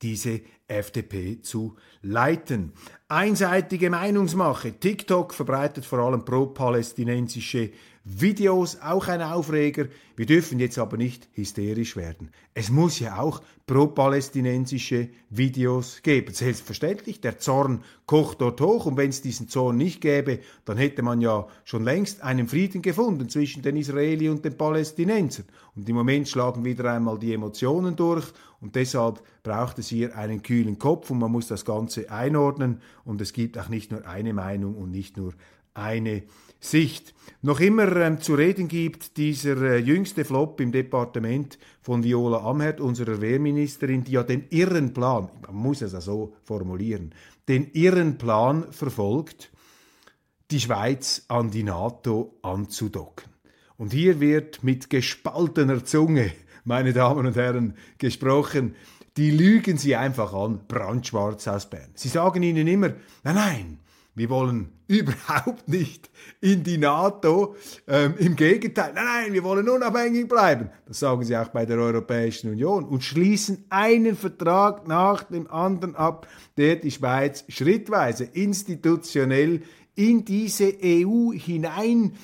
diese 0.02 0.40
FDP 0.66 1.40
zu 1.42 1.76
leiten. 2.02 2.72
Einseitige 3.08 3.90
Meinungsmache. 3.90 4.72
TikTok 4.78 5.34
verbreitet 5.34 5.84
vor 5.84 5.98
allem 5.98 6.24
pro-palästinensische 6.24 7.70
Videos, 8.06 8.82
auch 8.82 9.08
ein 9.08 9.22
Aufreger. 9.22 9.86
Wir 10.14 10.26
dürfen 10.26 10.60
jetzt 10.60 10.78
aber 10.78 10.98
nicht 10.98 11.26
hysterisch 11.32 11.96
werden. 11.96 12.28
Es 12.52 12.68
muss 12.68 13.00
ja 13.00 13.18
auch 13.18 13.40
pro-palästinensische 13.66 15.08
Videos 15.30 16.02
geben. 16.02 16.34
Selbstverständlich, 16.34 17.22
der 17.22 17.38
Zorn 17.38 17.82
kocht 18.04 18.42
dort 18.42 18.60
hoch 18.60 18.84
und 18.84 18.98
wenn 18.98 19.08
es 19.08 19.22
diesen 19.22 19.48
Zorn 19.48 19.78
nicht 19.78 20.02
gäbe, 20.02 20.40
dann 20.66 20.76
hätte 20.76 21.00
man 21.00 21.22
ja 21.22 21.48
schon 21.64 21.82
längst 21.82 22.22
einen 22.22 22.46
Frieden 22.46 22.82
gefunden 22.82 23.30
zwischen 23.30 23.62
den 23.62 23.76
Israeli 23.76 24.28
und 24.28 24.44
den 24.44 24.58
Palästinensern. 24.58 25.46
Und 25.74 25.88
im 25.88 25.96
Moment 25.96 26.28
schlagen 26.28 26.62
wieder 26.62 26.92
einmal 26.92 27.18
die 27.18 27.32
Emotionen 27.32 27.96
durch 27.96 28.26
und 28.60 28.74
deshalb 28.76 29.22
braucht 29.42 29.78
es 29.78 29.88
hier 29.88 30.14
einen 30.14 30.42
kühlen 30.42 30.78
Kopf 30.78 31.10
und 31.10 31.20
man 31.20 31.32
muss 31.32 31.48
das 31.48 31.64
Ganze 31.64 32.10
einordnen 32.10 32.82
und 33.06 33.22
es 33.22 33.32
gibt 33.32 33.56
auch 33.56 33.70
nicht 33.70 33.92
nur 33.92 34.06
eine 34.06 34.34
Meinung 34.34 34.74
und 34.74 34.90
nicht 34.90 35.16
nur 35.16 35.32
eine 35.72 36.22
Sicht. 36.64 37.14
Noch 37.42 37.60
immer 37.60 37.94
ähm, 37.96 38.20
zu 38.20 38.34
reden 38.34 38.68
gibt 38.68 39.18
dieser 39.18 39.60
äh, 39.60 39.76
jüngste 39.76 40.24
Flop 40.24 40.60
im 40.60 40.72
Departement 40.72 41.58
von 41.82 42.02
Viola 42.02 42.38
Amherd, 42.38 42.80
unserer 42.80 43.20
Wehrministerin, 43.20 44.02
die 44.02 44.12
ja 44.12 44.22
den 44.22 44.46
irren 44.48 44.94
Plan, 44.94 45.28
man 45.46 45.54
muss 45.54 45.82
es 45.82 45.92
ja 45.92 46.00
so 46.00 46.34
formulieren, 46.42 47.14
den 47.48 47.70
irren 47.72 48.16
Plan 48.16 48.72
verfolgt, 48.72 49.52
die 50.50 50.60
Schweiz 50.60 51.26
an 51.28 51.50
die 51.50 51.64
NATO 51.64 52.38
anzudocken. 52.40 53.28
Und 53.76 53.92
hier 53.92 54.20
wird 54.20 54.64
mit 54.64 54.88
gespaltener 54.88 55.84
Zunge, 55.84 56.32
meine 56.64 56.94
Damen 56.94 57.26
und 57.26 57.36
Herren, 57.36 57.74
gesprochen, 57.98 58.74
die 59.18 59.30
lügen 59.30 59.76
sie 59.76 59.96
einfach 59.96 60.32
an, 60.32 60.60
brandschwarz 60.66 61.46
aus 61.46 61.68
Bern. 61.68 61.90
Sie 61.94 62.08
sagen 62.08 62.42
ihnen 62.42 62.66
immer, 62.66 62.94
nein, 63.22 63.34
nein, 63.34 63.78
wir 64.14 64.30
wollen 64.30 64.72
überhaupt 64.86 65.68
nicht 65.68 66.10
in 66.40 66.62
die 66.62 66.78
NATO. 66.78 67.56
Ähm, 67.88 68.14
Im 68.18 68.36
Gegenteil, 68.36 68.92
nein, 68.94 69.04
nein, 69.04 69.32
wir 69.32 69.42
wollen 69.42 69.68
unabhängig 69.68 70.28
bleiben. 70.28 70.70
Das 70.86 71.00
sagen 71.00 71.24
sie 71.24 71.36
auch 71.36 71.48
bei 71.48 71.66
der 71.66 71.78
Europäischen 71.78 72.50
Union 72.50 72.84
und 72.84 73.02
schließen 73.02 73.64
einen 73.70 74.16
Vertrag 74.16 74.86
nach 74.86 75.24
dem 75.24 75.50
anderen 75.50 75.96
ab, 75.96 76.28
der 76.56 76.76
die 76.76 76.90
Schweiz 76.90 77.44
schrittweise 77.48 78.24
institutionell 78.24 79.62
in 79.96 80.24
diese 80.24 80.74
EU 80.82 81.32
hinein 81.32 82.14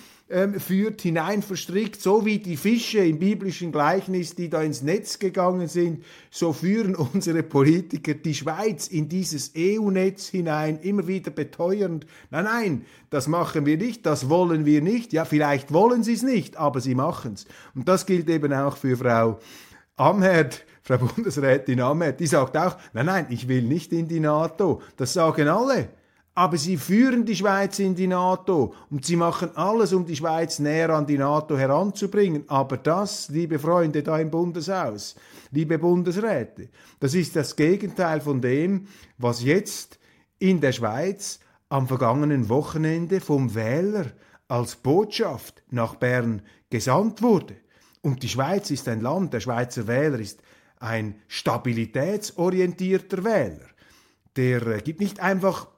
führt, 0.59 1.03
hinein 1.03 1.43
verstrickt, 1.43 2.01
so 2.01 2.25
wie 2.25 2.39
die 2.39 2.57
Fische 2.57 2.99
im 2.99 3.19
biblischen 3.19 3.73
Gleichnis, 3.73 4.37
die 4.37 4.49
da 4.49 4.63
ins 4.63 4.81
Netz 4.81 5.19
gegangen 5.19 5.67
sind, 5.67 6.05
so 6.31 6.53
führen 6.53 6.95
unsere 6.95 7.43
Politiker 7.43 8.15
die 8.15 8.35
Schweiz 8.35 8.87
in 8.87 9.09
dieses 9.09 9.53
EU-Netz 9.59 10.29
hinein, 10.29 10.79
immer 10.83 11.09
wieder 11.09 11.33
beteuernd, 11.33 12.07
nein, 12.31 12.45
nein, 12.45 12.85
das 13.11 13.27
machen 13.27 13.67
wir 13.67 13.77
nicht, 13.77 14.07
das 14.07 14.29
wollen 14.29 14.67
wir 14.67 14.83
nicht, 14.83 15.13
ja, 15.13 15.25
vielleicht 15.25 15.73
wollen 15.73 16.05
sie 16.05 16.15
es 16.15 16.23
nicht, 16.23 16.57
aber 16.57 16.81
sie 16.81 16.95
machen 16.95 17.33
es. 17.35 17.47
Und 17.75 17.89
das 17.89 18.07
gilt 18.07 18.31
eben 18.31 18.53
auch 18.53 18.77
für 18.77 18.97
Frau 18.97 19.41
Amherd, 19.97 20.65
Frau 20.83 20.99
Bundesrätin 20.99 21.81
Amherd, 21.81 22.21
die 22.21 22.29
sagt 22.29 22.57
auch, 22.57 22.77
nein, 22.93 23.07
nein, 23.07 23.27
ich 23.31 23.49
will 23.49 23.63
nicht 23.63 23.93
in 23.93 24.07
die 24.07 24.21
NATO. 24.21 24.81
Das 24.97 25.13
sagen 25.13 25.49
alle. 25.49 25.89
Aber 26.35 26.57
sie 26.57 26.77
führen 26.77 27.25
die 27.25 27.37
Schweiz 27.37 27.79
in 27.81 27.95
die 27.95 28.07
NATO 28.07 28.73
und 28.89 29.05
sie 29.05 29.17
machen 29.17 29.51
alles, 29.57 29.93
um 29.93 30.07
die 30.07 30.17
Schweiz 30.17 30.59
näher 30.59 30.91
an 30.91 31.07
die 31.07 31.19
NATO 31.19 31.59
heranzubringen. 31.59 32.45
Aber 32.47 32.77
das, 32.77 33.29
liebe 33.29 33.59
Freunde 33.59 34.03
da 34.03 34.19
im 34.19 34.31
Bundeshaus, 34.31 35.17
liebe 35.51 35.79
Bundesräte, 35.79 36.69
das 37.01 37.15
ist 37.15 37.35
das 37.37 37.57
Gegenteil 37.57 38.21
von 38.21 38.41
dem, 38.41 38.87
was 39.19 39.43
jetzt 39.43 39.99
in 40.39 40.61
der 40.61 40.73
Schweiz 40.73 41.41
am 41.69 41.89
vergangenen 41.89 42.49
Wochenende 42.49 43.21
vom 43.21 43.55
Wähler 43.55 44.07
als 44.49 44.77
Botschaft 44.77 45.63
nach 45.71 45.95
Bern 45.97 46.43
gesandt 46.71 47.23
wurde. 47.23 47.57
Und 48.03 48.23
die 48.23 48.29
Schweiz 48.29 48.71
ist 48.71 48.89
ein 48.89 49.01
Land, 49.01 49.33
der 49.35 49.41
Schweizer 49.41 49.87
Wähler 49.87 50.19
ist 50.19 50.43
ein 50.79 51.15
stabilitätsorientierter 51.29 53.25
Wähler. 53.25 53.67
Der 54.37 54.67
äh, 54.67 54.81
gibt 54.81 55.01
nicht 55.01 55.21
einfach 55.21 55.69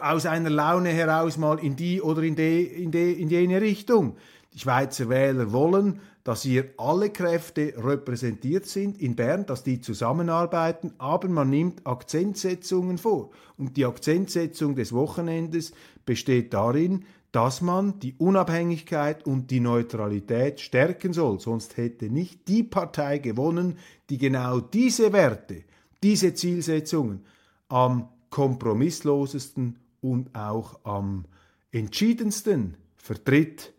aus 0.00 0.26
einer 0.26 0.50
Laune 0.50 0.90
heraus 0.90 1.36
mal 1.36 1.58
in 1.58 1.76
die 1.76 2.00
oder 2.00 2.22
in, 2.22 2.36
die, 2.36 2.64
in, 2.64 2.90
die, 2.90 3.12
in 3.12 3.28
jene 3.28 3.60
Richtung. 3.60 4.16
Die 4.54 4.60
Schweizer 4.60 5.08
Wähler 5.08 5.52
wollen, 5.52 6.00
dass 6.22 6.42
hier 6.42 6.70
alle 6.78 7.10
Kräfte 7.10 7.74
repräsentiert 7.76 8.66
sind 8.66 9.00
in 9.00 9.14
Bern, 9.14 9.44
dass 9.46 9.62
die 9.62 9.80
zusammenarbeiten, 9.80 10.94
aber 10.96 11.28
man 11.28 11.50
nimmt 11.50 11.86
Akzentsetzungen 11.86 12.96
vor. 12.96 13.30
Und 13.58 13.76
die 13.76 13.84
Akzentsetzung 13.84 14.74
des 14.74 14.92
Wochenendes 14.92 15.72
besteht 16.06 16.54
darin, 16.54 17.04
dass 17.30 17.60
man 17.60 17.98
die 17.98 18.14
Unabhängigkeit 18.16 19.26
und 19.26 19.50
die 19.50 19.58
Neutralität 19.60 20.60
stärken 20.60 21.12
soll. 21.12 21.40
Sonst 21.40 21.76
hätte 21.76 22.08
nicht 22.08 22.46
die 22.46 22.62
Partei 22.62 23.18
gewonnen, 23.18 23.76
die 24.08 24.18
genau 24.18 24.60
diese 24.60 25.12
Werte, 25.12 25.64
diese 26.02 26.32
Zielsetzungen 26.32 27.24
am 27.68 28.08
kompromisslosesten 28.34 29.78
und 30.00 30.34
auch 30.34 30.80
am 30.82 31.24
entschiedensten 31.70 32.76
vertritt. 32.96 33.72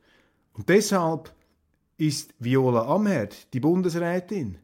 Und 0.53 0.69
deshalb 0.69 1.35
ist 1.97 2.33
Viola 2.39 2.85
Amherd, 2.87 3.53
die 3.53 3.59
Bundesrätin, 3.59 4.57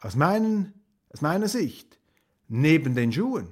aus, 0.00 0.16
meinen, 0.16 0.74
aus 1.08 1.22
meiner 1.22 1.48
Sicht 1.48 1.98
neben 2.48 2.94
den 2.94 3.10
Schuhen. 3.10 3.48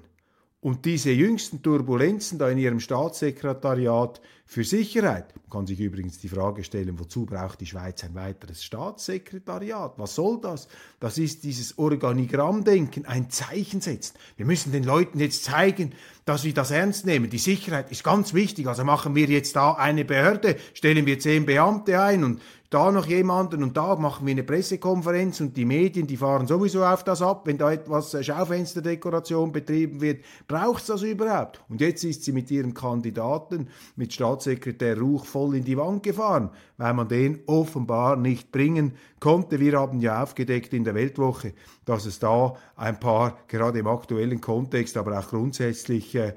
Und 0.61 0.85
diese 0.85 1.13
jüngsten 1.13 1.63
Turbulenzen 1.63 2.39
da 2.39 2.51
in 2.51 2.59
ihrem 2.59 2.81
Staatssekretariat 2.81 4.21
für 4.53 4.65
Sicherheit, 4.65 5.33
man 5.37 5.49
kann 5.49 5.67
sich 5.69 5.79
übrigens 5.79 6.19
die 6.19 6.29
Frage 6.29 6.65
stellen, 6.65 6.99
wozu 6.99 7.25
braucht 7.25 7.61
die 7.61 7.67
Schweiz 7.67 8.03
ein 8.03 8.17
weiteres 8.17 8.65
Staatssekretariat? 8.65 9.93
Was 9.97 10.17
soll 10.17 10.41
das? 10.41 10.67
Das 10.99 11.19
ist 11.19 11.45
dieses 11.45 11.79
Organigrammdenken, 11.79 13.07
ein 13.07 13.31
Zeichen 13.31 13.81
setzen. 13.81 14.17
Wir 14.37 14.47
müssen 14.47 14.73
den 14.73 14.83
Leuten 14.83 15.21
jetzt 15.21 15.45
zeigen, 15.45 15.93
dass 16.25 16.43
wir 16.43 16.53
das 16.53 16.73
ernst 16.73 17.07
nehmen. 17.07 17.31
Die 17.31 17.39
Sicherheit 17.39 17.93
ist 17.93 18.03
ganz 18.03 18.35
wichtig. 18.35 18.67
Also 18.67 18.83
machen 18.83 19.15
wir 19.15 19.27
jetzt 19.27 19.55
da 19.55 19.75
eine 19.75 20.05
Behörde, 20.05 20.57
stellen 20.75 21.07
wir 21.07 21.21
zehn 21.21 21.47
Beamte 21.47 22.03
ein 22.03 22.25
und 22.25 22.41
da 22.71 22.93
noch 22.93 23.07
jemanden 23.07 23.65
und 23.65 23.77
da 23.77 23.97
machen 23.97 24.27
wir 24.27 24.31
eine 24.31 24.45
Pressekonferenz 24.45 25.41
und 25.41 25.57
die 25.57 25.65
Medien, 25.65 26.07
die 26.07 26.17
fahren 26.17 26.47
sowieso 26.47 26.85
auf 26.85 27.03
das 27.03 27.21
ab, 27.21 27.43
wenn 27.47 27.59
da 27.59 27.73
etwas 27.73 28.15
äh, 28.15 28.23
Schaufensterdekoration 28.23 29.51
betrieben 29.51 30.01
wird. 30.01 30.25
Braucht 30.47 30.83
es 30.83 30.87
das 30.87 31.03
überhaupt? 31.03 31.61
Und 31.69 31.81
jetzt 31.81 32.05
ist 32.05 32.23
sie 32.23 32.31
mit 32.31 32.49
ihrem 32.49 32.73
Kandidaten, 32.73 33.69
mit 33.97 34.15
Staatssekretär 34.41 34.99
Ruch, 34.99 35.27
voll 35.27 35.57
in 35.57 35.65
die 35.65 35.77
Wand 35.77 36.03
gefahren, 36.03 36.51
weil 36.79 36.95
man 36.95 37.09
den 37.09 37.41
offenbar 37.47 38.17
nicht 38.17 38.51
bringen 38.51 38.93
konnte. 39.21 39.61
Wir 39.61 39.79
haben 39.79 40.01
ja 40.01 40.23
aufgedeckt 40.23 40.73
in 40.73 40.85
der 40.85 40.95
Weltwoche, 40.95 41.53
dass 41.85 42.07
es 42.07 42.19
da 42.19 42.55
ein 42.77 42.99
paar, 42.99 43.37
gerade 43.49 43.79
im 43.79 43.87
aktuellen 43.87 44.41
Kontext, 44.41 44.97
aber 44.97 45.19
auch 45.19 45.29
grundsätzlich 45.29 46.15
äh, 46.15 46.35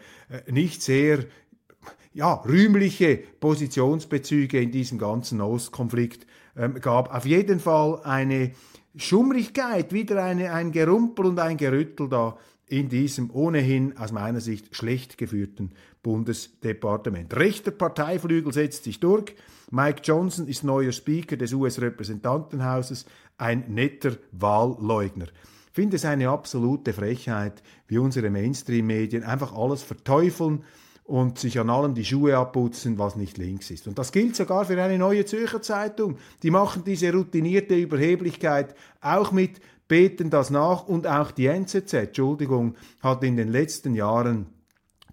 nicht 0.49 0.81
sehr 0.81 1.19
ja, 2.13 2.33
rühmliche 2.45 3.17
Positionsbezüge 3.39 4.61
in 4.61 4.71
diesem 4.71 4.97
ganzen 4.97 5.41
Ostkonflikt 5.41 6.27
ähm, 6.57 6.79
gab. 6.79 7.13
Auf 7.13 7.25
jeden 7.25 7.59
Fall 7.59 8.01
eine 8.03 8.51
Schummrigkeit, 8.95 9.93
wieder 9.93 10.23
eine, 10.23 10.51
ein 10.51 10.71
Gerumpel 10.71 11.25
und 11.25 11.39
ein 11.39 11.57
Gerüttel 11.57 12.09
da 12.09 12.37
in 12.67 12.89
diesem 12.89 13.29
ohnehin 13.31 13.97
aus 13.97 14.11
meiner 14.11 14.39
Sicht 14.39 14.75
schlecht 14.75 15.17
geführten 15.17 15.71
Bundesdepartement. 16.01 17.35
Rechter 17.35 17.71
Parteiflügel 17.71 18.53
setzt 18.53 18.83
sich 18.85 18.99
durch. 18.99 19.35
Mike 19.69 20.01
Johnson 20.03 20.47
ist 20.47 20.63
neuer 20.63 20.91
Speaker 20.91 21.37
des 21.37 21.53
US-Repräsentantenhauses, 21.53 23.05
ein 23.37 23.65
netter 23.67 24.17
Wahlleugner. 24.31 25.25
Ich 25.25 25.73
finde 25.73 25.95
es 25.95 26.05
eine 26.05 26.29
absolute 26.29 26.93
Frechheit, 26.93 27.63
wie 27.87 27.97
unsere 27.97 28.29
Mainstream-Medien 28.29 29.23
einfach 29.23 29.53
alles 29.53 29.81
verteufeln, 29.81 30.63
und 31.05 31.37
sich 31.37 31.59
an 31.59 31.69
allem 31.69 31.95
die 31.95 32.05
Schuhe 32.05 32.37
abputzen, 32.37 32.97
was 32.97 33.15
nicht 33.15 33.37
links 33.37 33.69
ist. 33.71 33.87
Und 33.87 33.99
das 33.99 34.11
gilt 34.11 34.35
sogar 34.35 34.65
für 34.65 34.81
eine 34.81 34.97
neue 34.97 35.25
Zürcher 35.25 35.61
Zeitung. 35.61 36.17
Die 36.43 36.51
machen 36.51 36.83
diese 36.85 37.11
routinierte 37.11 37.75
Überheblichkeit 37.75 38.73
auch 39.01 39.31
mit, 39.31 39.59
beten 39.87 40.29
das 40.29 40.49
nach 40.49 40.87
und 40.87 41.07
auch 41.07 41.31
die 41.31 41.47
NZZ, 41.47 41.93
Entschuldigung, 41.93 42.75
hat 43.01 43.23
in 43.23 43.37
den 43.37 43.49
letzten 43.49 43.95
Jahren 43.95 44.47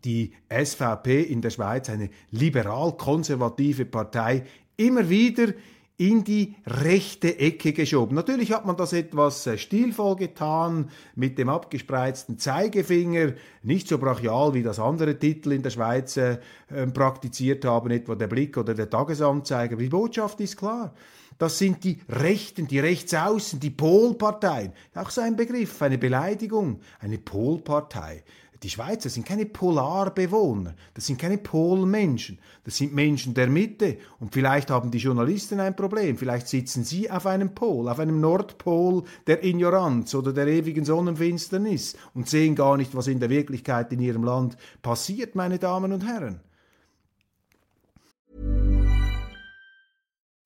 die 0.04 0.32
SVP 0.48 1.22
in 1.22 1.42
der 1.42 1.50
Schweiz, 1.50 1.90
eine 1.90 2.10
liberal-konservative 2.30 3.84
Partei, 3.84 4.44
immer 4.76 5.08
wieder 5.10 5.52
in 6.00 6.24
die 6.24 6.56
rechte 6.66 7.38
Ecke 7.38 7.74
geschoben. 7.74 8.14
Natürlich 8.14 8.52
hat 8.52 8.64
man 8.64 8.74
das 8.74 8.94
etwas 8.94 9.46
äh, 9.46 9.58
stilvoll 9.58 10.16
getan, 10.16 10.88
mit 11.14 11.36
dem 11.36 11.50
abgespreizten 11.50 12.38
Zeigefinger, 12.38 13.34
nicht 13.62 13.86
so 13.86 13.98
brachial 13.98 14.54
wie 14.54 14.62
das 14.62 14.78
andere 14.78 15.18
Titel 15.18 15.52
in 15.52 15.62
der 15.62 15.68
Schweiz 15.68 16.16
äh, 16.16 16.38
ähm, 16.74 16.94
praktiziert 16.94 17.66
haben, 17.66 17.90
etwa 17.90 18.14
der 18.14 18.28
Blick 18.28 18.56
oder 18.56 18.72
der 18.72 18.88
Tagesanzeiger. 18.88 19.76
Die 19.76 19.90
Botschaft 19.90 20.40
ist 20.40 20.56
klar. 20.56 20.94
Das 21.40 21.56
sind 21.56 21.84
die 21.84 21.98
Rechten, 22.06 22.66
die 22.66 22.80
Rechtsaußen, 22.80 23.60
die 23.60 23.70
Polparteien. 23.70 24.74
Auch 24.94 25.08
so 25.08 25.22
ein 25.22 25.36
Begriff, 25.36 25.80
eine 25.80 25.96
Beleidigung, 25.96 26.80
eine 26.98 27.16
Polpartei. 27.16 28.24
Die 28.62 28.68
Schweizer 28.68 29.08
sind 29.08 29.24
keine 29.24 29.46
Polarbewohner, 29.46 30.74
das 30.92 31.06
sind 31.06 31.18
keine 31.18 31.38
Polmenschen, 31.38 32.38
das 32.64 32.76
sind 32.76 32.94
Menschen 32.94 33.32
der 33.32 33.48
Mitte. 33.48 33.96
Und 34.18 34.34
vielleicht 34.34 34.68
haben 34.68 34.90
die 34.90 34.98
Journalisten 34.98 35.60
ein 35.60 35.74
Problem, 35.74 36.18
vielleicht 36.18 36.46
sitzen 36.46 36.84
sie 36.84 37.10
auf 37.10 37.24
einem 37.24 37.54
Pol, 37.54 37.88
auf 37.88 37.98
einem 37.98 38.20
Nordpol 38.20 39.04
der 39.26 39.42
Ignoranz 39.42 40.14
oder 40.14 40.34
der 40.34 40.46
ewigen 40.46 40.84
Sonnenfinsternis 40.84 41.96
und 42.12 42.28
sehen 42.28 42.54
gar 42.54 42.76
nicht, 42.76 42.94
was 42.94 43.06
in 43.06 43.18
der 43.18 43.30
Wirklichkeit 43.30 43.94
in 43.94 44.00
ihrem 44.00 44.24
Land 44.24 44.58
passiert, 44.82 45.36
meine 45.36 45.58
Damen 45.58 45.94
und 45.94 46.06
Herren. 46.06 46.40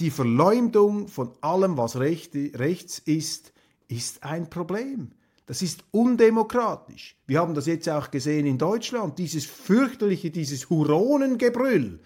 Die 0.00 0.10
Verleumdung 0.10 1.08
von 1.08 1.32
allem, 1.42 1.76
was 1.76 1.96
recht, 1.96 2.34
rechts 2.34 2.98
ist, 2.98 3.52
ist 3.86 4.22
ein 4.22 4.48
Problem. 4.48 5.10
Das 5.44 5.60
ist 5.60 5.84
undemokratisch. 5.90 7.16
Wir 7.26 7.40
haben 7.40 7.54
das 7.54 7.66
jetzt 7.66 7.88
auch 7.88 8.10
gesehen 8.10 8.46
in 8.46 8.56
Deutschland, 8.56 9.18
dieses 9.18 9.44
fürchterliche, 9.44 10.30
dieses 10.30 10.70
Huronengebrüll, 10.70 12.00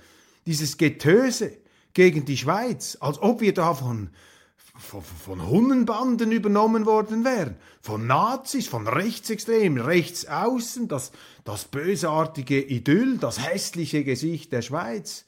dieses 0.44 0.76
Getöse 0.76 1.58
gegen 1.92 2.24
die 2.24 2.36
Schweiz, 2.36 2.98
als 3.00 3.22
ob 3.22 3.40
wir 3.40 3.54
da 3.54 3.74
von, 3.74 4.10
von, 4.56 5.02
von 5.02 5.48
Hunnenbanden 5.48 6.32
übernommen 6.32 6.86
worden 6.86 7.24
wären, 7.24 7.54
von 7.80 8.08
Nazis, 8.08 8.66
von 8.66 8.88
Rechtsextremen, 8.88 9.80
Rechtsaußen, 9.80 10.88
das, 10.88 11.12
das 11.44 11.66
bösartige 11.66 12.60
Idyll, 12.60 13.18
das 13.18 13.38
hässliche 13.38 14.02
Gesicht 14.02 14.50
der 14.52 14.62
Schweiz. 14.62 15.26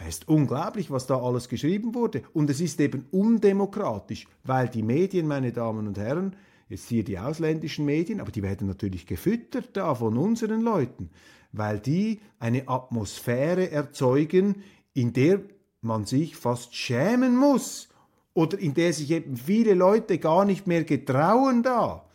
Es 0.00 0.18
ist 0.18 0.28
unglaublich, 0.28 0.90
was 0.90 1.06
da 1.06 1.20
alles 1.20 1.48
geschrieben 1.48 1.94
wurde. 1.94 2.22
Und 2.32 2.50
es 2.50 2.60
ist 2.60 2.80
eben 2.80 3.06
undemokratisch, 3.10 4.26
weil 4.44 4.68
die 4.68 4.82
Medien, 4.82 5.26
meine 5.26 5.52
Damen 5.52 5.86
und 5.88 5.98
Herren, 5.98 6.36
jetzt 6.68 6.88
hier 6.88 7.04
die 7.04 7.18
ausländischen 7.18 7.84
Medien, 7.84 8.20
aber 8.20 8.30
die 8.30 8.42
werden 8.42 8.68
natürlich 8.68 9.06
gefüttert 9.06 9.70
da 9.72 9.94
von 9.94 10.16
unseren 10.16 10.60
Leuten, 10.60 11.10
weil 11.52 11.80
die 11.80 12.20
eine 12.38 12.68
Atmosphäre 12.68 13.70
erzeugen, 13.70 14.62
in 14.94 15.12
der 15.12 15.40
man 15.80 16.04
sich 16.04 16.36
fast 16.36 16.74
schämen 16.74 17.36
muss 17.36 17.88
oder 18.34 18.58
in 18.58 18.74
der 18.74 18.92
sich 18.92 19.10
eben 19.10 19.36
viele 19.36 19.74
Leute 19.74 20.18
gar 20.18 20.44
nicht 20.44 20.66
mehr 20.66 20.84
getrauen 20.84 21.62
da 21.62 22.07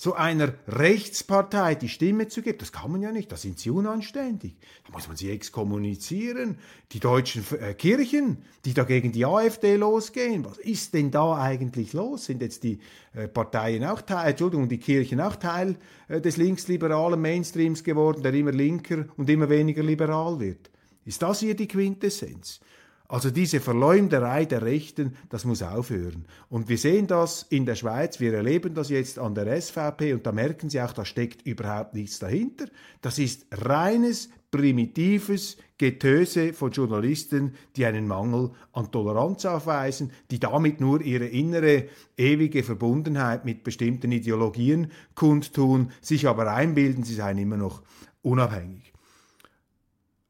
so 0.00 0.14
einer 0.14 0.54
Rechtspartei 0.68 1.74
die 1.74 1.88
Stimme 1.88 2.28
zu 2.28 2.40
geben. 2.40 2.58
Das 2.58 2.70
kann 2.70 2.92
man 2.92 3.02
ja 3.02 3.10
nicht, 3.10 3.32
da 3.32 3.36
sind 3.36 3.58
sie 3.58 3.70
unanständig. 3.70 4.54
Da 4.86 4.92
muss 4.92 5.08
man 5.08 5.16
sie 5.16 5.28
exkommunizieren. 5.28 6.58
Die 6.92 7.00
deutschen 7.00 7.44
äh, 7.60 7.74
Kirchen, 7.74 8.44
die 8.64 8.74
da 8.74 8.84
gegen 8.84 9.10
die 9.10 9.26
AfD 9.26 9.74
losgehen, 9.74 10.44
was 10.44 10.56
ist 10.58 10.94
denn 10.94 11.10
da 11.10 11.36
eigentlich 11.36 11.94
los? 11.94 12.26
Sind 12.26 12.42
jetzt 12.42 12.62
die 12.62 12.78
äh, 13.12 13.26
Parteien 13.26 13.84
auch 13.84 14.00
Teil, 14.00 14.30
Entschuldigung, 14.30 14.68
die 14.68 14.78
Kirchen 14.78 15.20
auch 15.20 15.34
Teil 15.34 15.74
äh, 16.06 16.20
des 16.20 16.36
linksliberalen 16.36 17.20
Mainstreams 17.20 17.82
geworden, 17.82 18.22
der 18.22 18.32
immer 18.34 18.52
linker 18.52 19.06
und 19.16 19.28
immer 19.28 19.48
weniger 19.48 19.82
liberal 19.82 20.38
wird? 20.38 20.70
Ist 21.06 21.22
das 21.22 21.40
hier 21.40 21.56
die 21.56 21.66
Quintessenz? 21.66 22.60
Also 23.10 23.30
diese 23.30 23.60
Verleumderei 23.60 24.44
der 24.44 24.60
Rechten, 24.60 25.16
das 25.30 25.46
muss 25.46 25.62
aufhören. 25.62 26.26
Und 26.50 26.68
wir 26.68 26.76
sehen 26.76 27.06
das 27.06 27.46
in 27.48 27.64
der 27.64 27.74
Schweiz, 27.74 28.20
wir 28.20 28.34
erleben 28.34 28.74
das 28.74 28.90
jetzt 28.90 29.18
an 29.18 29.34
der 29.34 29.58
SVP 29.60 30.12
und 30.12 30.26
da 30.26 30.32
merken 30.32 30.68
Sie 30.68 30.80
auch, 30.82 30.92
da 30.92 31.06
steckt 31.06 31.46
überhaupt 31.46 31.94
nichts 31.94 32.18
dahinter. 32.18 32.66
Das 33.00 33.18
ist 33.18 33.46
reines, 33.50 34.28
primitives 34.50 35.56
Getöse 35.78 36.52
von 36.52 36.70
Journalisten, 36.70 37.54
die 37.76 37.86
einen 37.86 38.06
Mangel 38.06 38.50
an 38.72 38.90
Toleranz 38.90 39.46
aufweisen, 39.46 40.12
die 40.30 40.38
damit 40.38 40.80
nur 40.80 41.00
ihre 41.00 41.26
innere, 41.26 41.88
ewige 42.16 42.62
Verbundenheit 42.62 43.46
mit 43.46 43.64
bestimmten 43.64 44.12
Ideologien 44.12 44.92
kundtun, 45.14 45.92
sich 46.02 46.26
aber 46.26 46.52
einbilden, 46.52 47.04
sie 47.04 47.14
seien 47.14 47.38
immer 47.38 47.56
noch 47.56 47.82
unabhängig. 48.20 48.92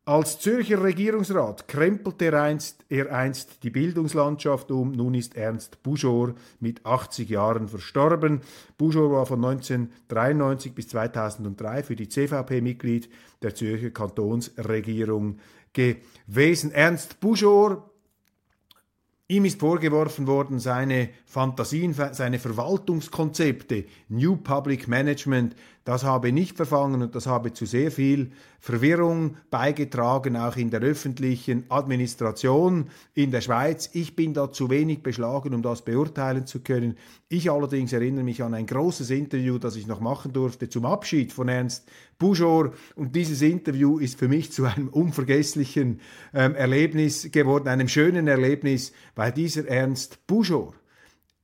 Als 0.09 0.39
Zürcher 0.39 0.83
Regierungsrat 0.83 1.69
krempelte 1.69 2.25
er 2.25 2.43
einst, 2.43 2.83
er 2.89 3.15
einst 3.15 3.63
die 3.63 3.69
Bildungslandschaft 3.69 4.71
um. 4.71 4.93
Nun 4.93 5.13
ist 5.13 5.37
Ernst 5.37 5.83
Buschor 5.83 6.35
mit 6.61 6.87
80 6.87 7.29
Jahren 7.29 7.69
verstorben. 7.69 8.41
Buschor 8.79 9.13
war 9.13 9.27
von 9.27 9.45
1993 9.45 10.75
bis 10.75 10.89
2003 10.89 11.83
für 11.83 11.95
die 11.95 12.09
CVP 12.09 12.63
Mitglied 12.63 13.11
der 13.43 13.55
Zürcher 13.55 13.91
Kantonsregierung 13.91 15.41
gewesen. 15.75 16.73
Ernst 16.73 17.21
Buschor 17.21 17.91
Ihm 19.31 19.45
ist 19.45 19.61
vorgeworfen 19.61 20.27
worden, 20.27 20.59
seine 20.59 21.11
Fantasien, 21.27 21.93
seine 21.93 22.39
Verwaltungskonzepte, 22.39 23.85
New 24.09 24.37
Public 24.37 24.89
Management, 24.89 25.55
das 25.89 26.05
habe 26.05 26.33
nicht 26.33 26.59
verfangen 26.59 27.01
und 27.01 27.15
das 27.15 27.27
habe 27.27 27.55
zu 27.55 27.65
sehr 27.65 27.91
viel 27.91 28.33
Verwirrung 28.61 29.39
beigetragen, 29.51 30.37
auch 30.37 30.57
in 30.57 30.69
der 30.69 30.83
öffentlichen 30.83 31.65
Administration 31.71 32.91
in 33.15 33.31
der 33.31 33.41
Schweiz. 33.41 33.89
Ich 33.95 34.15
bin 34.15 34.35
da 34.35 34.53
zu 34.53 34.69
wenig 34.69 35.03
beschlagen, 35.03 35.55
um 35.55 35.63
das 35.63 35.81
beurteilen 35.81 36.45
zu 36.45 36.61
können. 36.61 36.99
Ich 37.31 37.51
allerdings 37.51 37.95
erinnere 37.95 38.23
mich 38.23 38.43
an 38.43 38.53
ein 38.53 38.67
großes 38.67 39.09
Interview, 39.09 39.57
das 39.57 39.77
ich 39.77 39.87
noch 39.87 40.01
machen 40.01 40.35
durfte 40.35 40.69
zum 40.69 40.85
Abschied 40.85 41.33
von 41.33 41.49
Ernst 41.49 41.89
Buschor. 42.19 42.73
Und 42.95 43.17
dieses 43.17 43.41
Interview 43.41 43.99
ist 43.99 44.19
für 44.19 44.29
mich 44.29 44.53
zu 44.53 44.67
einem 44.67 44.89
unvergesslichen 44.89 46.01
ähm, 46.35 46.55
Erlebnis 46.55 47.33
geworden, 47.33 47.69
einem 47.69 47.89
schönen 47.89 48.29
Erlebnis, 48.29 48.93
weil 49.15 49.33
dieser 49.33 49.67
Ernst 49.67 50.27
Buschor 50.27 50.75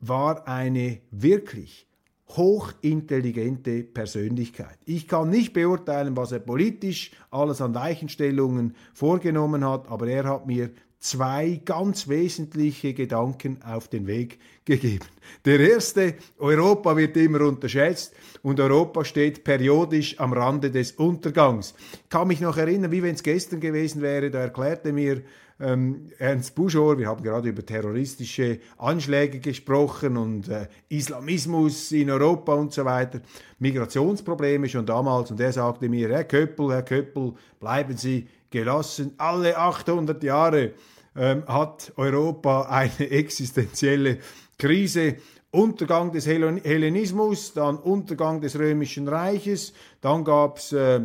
war 0.01 0.47
eine 0.47 1.01
wirklich 1.11 1.87
hochintelligente 2.29 3.83
Persönlichkeit. 3.85 4.79
Ich 4.85 5.07
kann 5.09 5.31
nicht 5.31 5.53
beurteilen, 5.53 6.17
was 6.17 6.33
er 6.33 6.41
politisch 6.41 7.13
alles 7.31 7.61
an 7.61 7.75
Weichenstellungen 7.75 8.75
vorgenommen 8.93 9.65
hat, 9.65 9.89
aber 9.89 10.09
er 10.09 10.25
hat 10.25 10.47
mir 10.47 10.71
zwei 11.05 11.61
ganz 11.67 12.09
wesentliche 12.09 12.95
Gedanken 12.95 13.61
auf 13.63 13.89
den 13.89 14.07
Weg 14.07 14.39
gegeben. 14.65 15.05
Der 15.45 15.61
erste, 15.61 16.15
Europa 16.39 16.97
wird 16.97 17.15
immer 17.19 17.43
unterschätzt 17.43 18.15
und 18.41 18.59
Europa 18.59 19.05
steht 19.05 19.45
periodisch 19.45 20.19
am 20.19 20.33
Rande 20.33 20.71
des 20.71 20.93
Untergangs. 20.93 21.75
Ich 22.05 22.09
kann 22.09 22.29
mich 22.29 22.41
noch 22.41 22.57
erinnern, 22.57 22.91
wie 22.91 23.03
wenn 23.03 23.15
es 23.15 23.23
gestern 23.23 23.61
gewesen 23.61 24.01
wäre, 24.01 24.31
da 24.31 24.41
erklärte 24.41 24.95
mir 24.95 25.23
ähm, 25.61 26.11
Ernst 26.19 26.55
Buschor, 26.55 26.99
wir 26.99 27.07
haben 27.07 27.23
gerade 27.23 27.49
über 27.49 27.65
terroristische 27.65 28.59
Anschläge 28.77 29.39
gesprochen 29.39 30.17
und 30.17 30.49
äh, 30.49 30.67
Islamismus 30.89 31.93
in 31.93 32.11
Europa 32.11 32.55
und 32.55 32.73
so 32.73 32.85
weiter, 32.85 33.21
Migrationsprobleme 33.59 34.69
schon 34.69 34.87
damals 34.87 35.31
und 35.31 35.41
er 35.41 35.53
sagte 35.53 35.89
mir, 35.89 36.09
Herr 36.09 36.25
Köppel, 36.25 36.73
Herr 36.73 36.83
Köppel, 36.83 37.35
bleiben 37.61 37.97
Sie 37.97 38.27
gelassen, 38.51 39.15
alle 39.19 39.57
800 39.57 40.23
Jahre 40.23 40.73
ähm, 41.17 41.45
hat 41.47 41.93
Europa 41.97 42.63
eine 42.63 43.11
existenzielle 43.11 44.19
Krise. 44.59 45.17
Untergang 45.51 46.11
des 46.11 46.27
Hellenismus, 46.27 47.53
dann 47.53 47.77
Untergang 47.77 48.41
des 48.41 48.59
Römischen 48.59 49.07
Reiches, 49.07 49.73
dann 50.01 50.25
gab 50.25 50.59
es 50.59 50.73
äh, 50.73 51.03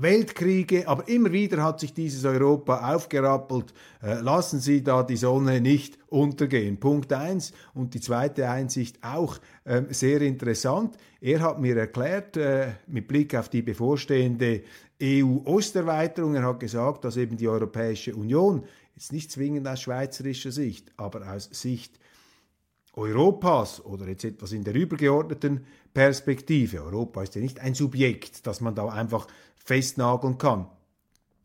Weltkriege, 0.00 0.86
aber 0.86 1.08
immer 1.08 1.32
wieder 1.32 1.62
hat 1.62 1.80
sich 1.80 1.92
dieses 1.92 2.24
Europa 2.24 2.94
aufgerappelt. 2.94 3.72
Äh, 4.02 4.20
lassen 4.20 4.60
Sie 4.60 4.82
da 4.82 5.02
die 5.02 5.16
Sonne 5.16 5.60
nicht 5.60 5.98
untergehen. 6.06 6.78
Punkt 6.78 7.12
eins 7.12 7.52
Und 7.74 7.94
die 7.94 8.00
zweite 8.00 8.48
Einsicht 8.48 8.98
auch 9.02 9.38
äh, 9.64 9.82
sehr 9.90 10.20
interessant. 10.22 10.96
Er 11.20 11.40
hat 11.40 11.60
mir 11.60 11.76
erklärt, 11.76 12.36
äh, 12.36 12.72
mit 12.86 13.08
Blick 13.08 13.34
auf 13.34 13.48
die 13.48 13.62
bevorstehende 13.62 14.62
EU-Osterweiterung, 15.02 16.34
er 16.34 16.44
hat 16.44 16.60
gesagt, 16.60 17.04
dass 17.04 17.16
eben 17.16 17.36
die 17.36 17.48
Europäische 17.48 18.14
Union, 18.14 18.64
jetzt 18.94 19.12
nicht 19.12 19.30
zwingend 19.30 19.66
aus 19.66 19.80
schweizerischer 19.82 20.50
Sicht, 20.50 20.92
aber 20.96 21.32
aus 21.32 21.48
Sicht 21.52 21.98
Europas 22.94 23.84
oder 23.84 24.08
jetzt 24.08 24.24
etwas 24.24 24.52
in 24.52 24.64
der 24.64 24.74
übergeordneten 24.74 25.64
Perspektive. 25.94 26.82
Europa 26.82 27.22
ist 27.22 27.34
ja 27.36 27.40
nicht 27.40 27.60
ein 27.60 27.74
Subjekt, 27.74 28.46
das 28.46 28.60
man 28.60 28.74
da 28.74 28.88
einfach 28.88 29.28
festnageln 29.68 30.38
kann, 30.38 30.66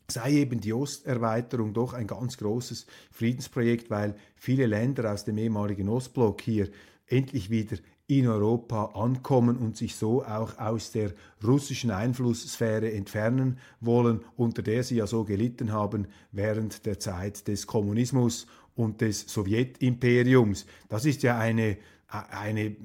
sei 0.07 0.31
eben 0.31 0.61
die 0.61 0.71
Osterweiterung 0.71 1.73
doch 1.73 1.91
ein 1.91 2.07
ganz 2.07 2.37
großes 2.37 2.87
Friedensprojekt, 3.11 3.89
weil 3.89 4.15
viele 4.37 4.65
Länder 4.65 5.11
aus 5.11 5.25
dem 5.25 5.37
ehemaligen 5.37 5.89
Ostblock 5.89 6.39
hier 6.41 6.69
endlich 7.05 7.49
wieder 7.49 7.75
in 8.07 8.27
Europa 8.27 8.91
ankommen 8.95 9.57
und 9.57 9.75
sich 9.75 9.97
so 9.97 10.23
auch 10.23 10.57
aus 10.57 10.91
der 10.91 11.11
russischen 11.45 11.91
Einflusssphäre 11.91 12.93
entfernen 12.93 13.59
wollen, 13.81 14.21
unter 14.37 14.61
der 14.61 14.83
sie 14.83 14.95
ja 14.95 15.07
so 15.07 15.25
gelitten 15.25 15.73
haben 15.73 16.07
während 16.31 16.85
der 16.85 16.99
Zeit 16.99 17.49
des 17.49 17.67
Kommunismus 17.67 18.47
und 18.75 19.01
des 19.01 19.21
Sowjetimperiums. 19.27 20.65
Das 20.87 21.03
ist 21.03 21.23
ja 21.23 21.37
eine, 21.37 21.77
eine, 22.07 22.75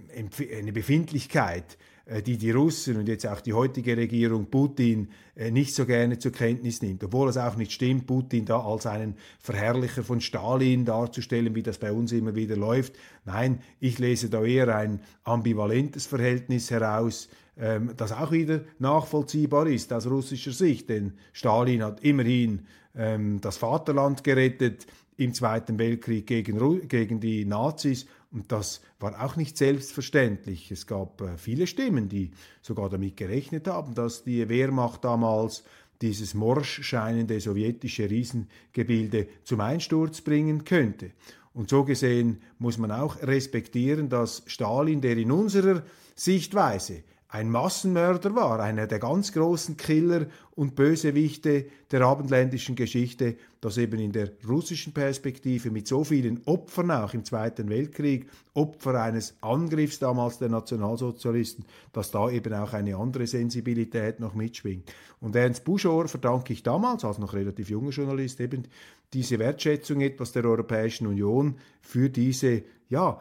eine 0.57 0.73
Befindlichkeit, 0.73 1.79
die 2.23 2.39
die 2.39 2.51
Russen 2.51 2.97
und 2.97 3.09
jetzt 3.09 3.27
auch 3.27 3.41
die 3.41 3.53
heutige 3.53 3.97
Regierung 3.97 4.47
Putin 4.47 5.09
äh, 5.37 5.51
nicht 5.51 5.75
so 5.75 5.85
gerne 5.85 6.19
zur 6.19 6.33
Kenntnis 6.33 6.81
nimmt, 6.81 7.05
obwohl 7.05 7.29
es 7.29 7.37
auch 7.37 7.57
nicht 7.57 7.73
stimmt, 7.73 8.07
Putin 8.07 8.47
da 8.47 8.61
als 8.61 8.87
einen 8.87 9.15
Verherrlicher 9.39 10.03
von 10.03 10.21
Stalin 10.21 10.85
darzustellen, 10.85 11.55
wie 11.55 11.63
das 11.63 11.79
bei 11.79 11.93
uns 11.93 12.13
immer 12.13 12.35
wieder 12.35 12.57
läuft. 12.57 12.95
Nein, 13.25 13.61
ich 13.79 13.99
lese 13.99 14.31
da 14.31 14.43
eher 14.43 14.75
ein 14.75 15.01
ambivalentes 15.25 16.07
Verhältnis 16.07 16.71
heraus, 16.71 17.29
ähm, 17.59 17.93
das 17.97 18.13
auch 18.13 18.33
wieder 18.33 18.63
nachvollziehbar 18.79 19.67
ist 19.67 19.93
aus 19.93 20.07
russischer 20.07 20.53
Sicht, 20.53 20.89
denn 20.89 21.13
Stalin 21.33 21.83
hat 21.83 22.01
immerhin 22.03 22.67
ähm, 22.97 23.41
das 23.41 23.59
Vaterland 23.59 24.25
gerettet 24.25 24.87
im 25.19 25.35
Zweiten 25.35 25.79
Weltkrieg 25.79 26.27
gegen, 26.27 26.89
gegen 26.89 27.21
die 27.21 27.45
Nazis 27.45 28.07
und 28.31 28.53
das 28.53 28.83
war 29.01 29.25
auch 29.25 29.37
nicht 29.37 29.57
selbstverständlich. 29.57 30.71
Es 30.71 30.87
gab 30.87 31.21
äh, 31.23 31.39
viele 31.39 31.67
Stimmen, 31.67 32.09
die 32.09 32.31
sogar 32.61 32.91
damit 32.91 33.17
gerechnet 33.17 33.67
haben, 33.69 33.95
dass 33.95 34.25
die 34.25 34.49
Wehrmacht 34.49 35.05
damals 35.05 35.65
dieses 36.03 36.35
morsch 36.35 36.83
scheinende 36.83 37.41
sowjetische 37.41 38.09
Riesengebilde 38.09 39.29
zum 39.45 39.61
Einsturz 39.61 40.21
bringen 40.21 40.65
könnte. 40.65 41.13
Und 41.55 41.71
so 41.71 41.85
gesehen 41.85 42.43
muss 42.59 42.79
man 42.79 42.93
auch 42.93 43.21
respektieren, 43.23 44.09
dass 44.09 44.43
Stalin, 44.47 45.01
der 45.01 45.17
in 45.17 45.33
unserer 45.33 45.83
Sichtweise 46.15 47.03
ein 47.31 47.51
Massenmörder 47.51 48.35
war, 48.35 48.59
einer 48.59 48.87
der 48.87 48.99
ganz 48.99 49.33
großen 49.33 49.77
Killer 49.77 50.27
und 50.55 50.75
Bösewichte 50.75 51.67
der 51.91 52.01
abendländischen 52.01 52.75
Geschichte, 52.75 53.37
dass 53.61 53.77
eben 53.77 54.01
in 54.01 54.13
der 54.13 54.31
russischen 54.49 54.95
Perspektive 54.95 55.71
mit 55.71 55.87
so 55.87 56.05
vielen 56.05 56.41
Opfern 56.47 56.91
auch 56.91 57.13
im 57.13 57.27
Zweiten 57.27 57.69
Weltkrieg, 57.69 58.31
Opfer 58.55 59.03
eines 59.03 59.35
Angriffs 59.43 59.99
damals 59.99 60.39
der 60.39 60.49
Nationalsozialisten, 60.49 61.67
dass 61.93 62.11
da 62.11 62.31
eben 62.31 62.55
auch 62.55 62.73
eine 62.73 62.97
andere 62.97 63.27
Sensibilität 63.27 64.21
noch 64.21 64.35
mitschwingt. 64.35 64.91
Und 65.21 65.37
Ernst 65.37 65.65
Buschor 65.65 66.09
verdanke 66.09 66.55
ich 66.55 66.63
damals, 66.63 67.05
als 67.05 67.19
noch 67.19 67.35
relativ 67.35 67.69
junger 67.69 67.91
Journalist, 67.91 68.41
eben 68.41 68.65
diese 69.13 69.39
Wertschätzung 69.39 70.01
etwas 70.01 70.33
der 70.33 70.47
Europäischen 70.47 71.07
Union 71.07 71.59
für 71.83 72.09
diese, 72.09 72.63
ja, 72.89 73.21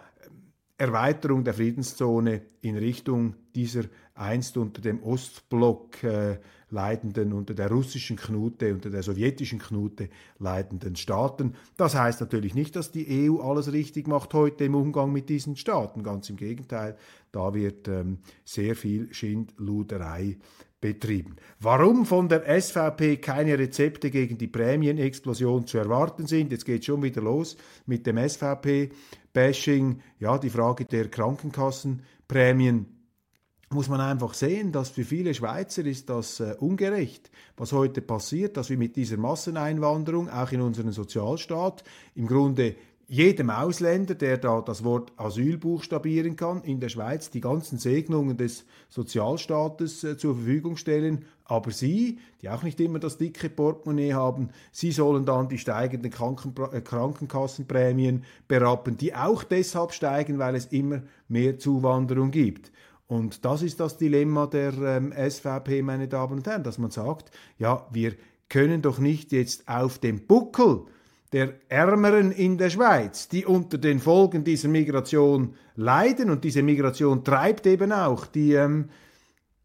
Erweiterung 0.78 1.44
der 1.44 1.56
Friedenszone 1.56 2.44
in 2.62 2.78
Richtung 2.78 3.34
dieser 3.58 3.86
einst 4.14 4.56
unter 4.56 4.82
dem 4.82 5.02
Ostblock 5.02 6.04
äh, 6.04 6.38
leidenden, 6.70 7.34
unter 7.34 7.56
der 7.56 7.70
russischen 7.70 8.18
Knute, 8.18 8.72
unter 8.74 8.92
der 8.92 9.02
sowjetischen 9.02 9.58
Knute 9.58 10.10
leidenden 10.38 10.96
Staaten. 10.96 11.56
Das 11.76 11.96
heißt 11.96 12.22
natürlich 12.22 12.54
nicht, 12.54 12.76
dass 12.76 12.92
die 12.92 13.30
EU 13.30 13.40
alles 13.40 13.72
richtig 13.72 14.08
macht 14.08 14.34
heute 14.34 14.66
im 14.66 14.76
Umgang 14.76 15.12
mit 15.12 15.30
diesen 15.30 15.56
Staaten. 15.56 16.04
Ganz 16.04 16.30
im 16.30 16.36
Gegenteil, 16.36 16.98
da 17.32 17.54
wird 17.54 17.88
ähm, 17.88 18.20
sehr 18.46 18.76
viel 18.76 19.12
Schindluderei 19.12 20.38
betrieben. 20.80 21.38
Warum 21.60 22.06
von 22.06 22.30
der 22.30 22.62
SVP 22.62 23.18
keine 23.18 23.58
Rezepte 23.58 24.12
gegen 24.12 24.38
die 24.38 24.48
Prämienexplosion 24.48 25.66
zu 25.66 25.80
erwarten 25.80 26.28
sind, 26.28 26.52
jetzt 26.52 26.66
geht 26.66 26.86
schon 26.86 27.02
wieder 27.02 27.22
los 27.22 27.58
mit 27.88 28.06
dem 28.06 28.18
SVP-Bashing, 28.18 30.00
ja, 30.20 30.38
die 30.38 30.52
Frage 30.52 30.86
der 30.86 31.10
Krankenkassenprämien 31.10 32.97
muss 33.70 33.90
man 33.90 34.00
einfach 34.00 34.34
sehen, 34.34 34.72
dass 34.72 34.90
für 34.90 35.04
viele 35.04 35.34
Schweizer 35.34 35.86
ist 35.86 36.10
das 36.10 36.40
äh, 36.40 36.56
ungerecht, 36.60 37.30
was 37.58 37.74
heute 37.74 38.02
passiert, 38.02 38.56
dass 38.56 38.70
wir 38.70 38.78
mit 38.78 38.96
dieser 38.96 39.18
Masseneinwanderung 39.18 40.30
auch 40.30 40.52
in 40.52 40.62
unseren 40.62 40.92
Sozialstaat 40.92 41.84
im 42.16 42.28
Grunde 42.28 42.76
jedem 43.10 43.50
Ausländer, 43.50 44.16
der 44.16 44.38
da 44.38 44.62
das 44.62 44.84
Wort 44.84 45.14
Asyl 45.16 45.58
buchstabieren 45.58 46.36
kann, 46.36 46.62
in 46.64 46.82
der 46.82 46.90
Schweiz 46.90 47.30
die 47.30 47.40
ganzen 47.40 47.78
Segnungen 47.78 48.36
des 48.36 48.66
Sozialstaates 48.90 50.04
äh, 50.04 50.18
zur 50.18 50.36
Verfügung 50.36 50.76
stellen. 50.76 51.26
Aber 51.46 51.72
Sie, 51.72 52.20
die 52.42 52.50
auch 52.50 52.64
nicht 52.64 52.80
immer 52.82 53.00
das 53.00 53.18
dicke 53.18 53.50
Portemonnaie 53.50 54.14
haben, 54.14 54.50
Sie 54.74 54.92
sollen 54.92 55.26
dann 55.26 55.48
die 55.48 55.58
steigenden 55.58 56.12
Kranken 56.12 56.54
äh, 56.72 56.82
Krankenkassenprämien 56.82 58.24
berappen, 58.48 58.98
die 58.98 59.16
auch 59.16 59.44
deshalb 59.44 59.94
steigen, 59.94 60.38
weil 60.38 60.56
es 60.56 60.66
immer 60.68 61.02
mehr 61.30 61.58
Zuwanderung 61.58 62.32
gibt. 62.32 62.72
Und 63.08 63.46
das 63.46 63.62
ist 63.62 63.80
das 63.80 63.98
Dilemma 63.98 64.48
der 64.48 64.74
ähm, 64.74 65.14
SVP, 65.14 65.82
meine 65.82 66.08
Damen 66.08 66.40
und 66.40 66.48
Herren, 66.48 66.64
dass 66.64 66.78
man 66.78 66.92
sagt, 66.92 67.32
ja, 67.58 67.88
wir 67.92 68.14
können 68.50 68.82
doch 68.82 69.00
nicht 69.00 69.32
jetzt 69.32 69.68
auf 69.68 70.00
dem 70.00 70.28
Buckel 70.28 70.84
der 71.34 71.54
Ärmeren 71.70 72.32
in 72.32 72.58
der 72.58 72.70
Schweiz, 72.70 73.28
die 73.28 73.46
unter 73.46 73.78
den 73.78 74.00
Folgen 74.00 74.44
dieser 74.44 74.70
Migration 74.70 75.56
leiden, 75.76 76.30
und 76.30 76.44
diese 76.44 76.64
Migration 76.64 77.24
treibt 77.24 77.66
eben 77.66 77.92
auch 77.92 78.26
die 78.26 78.54
ähm, 78.54 78.90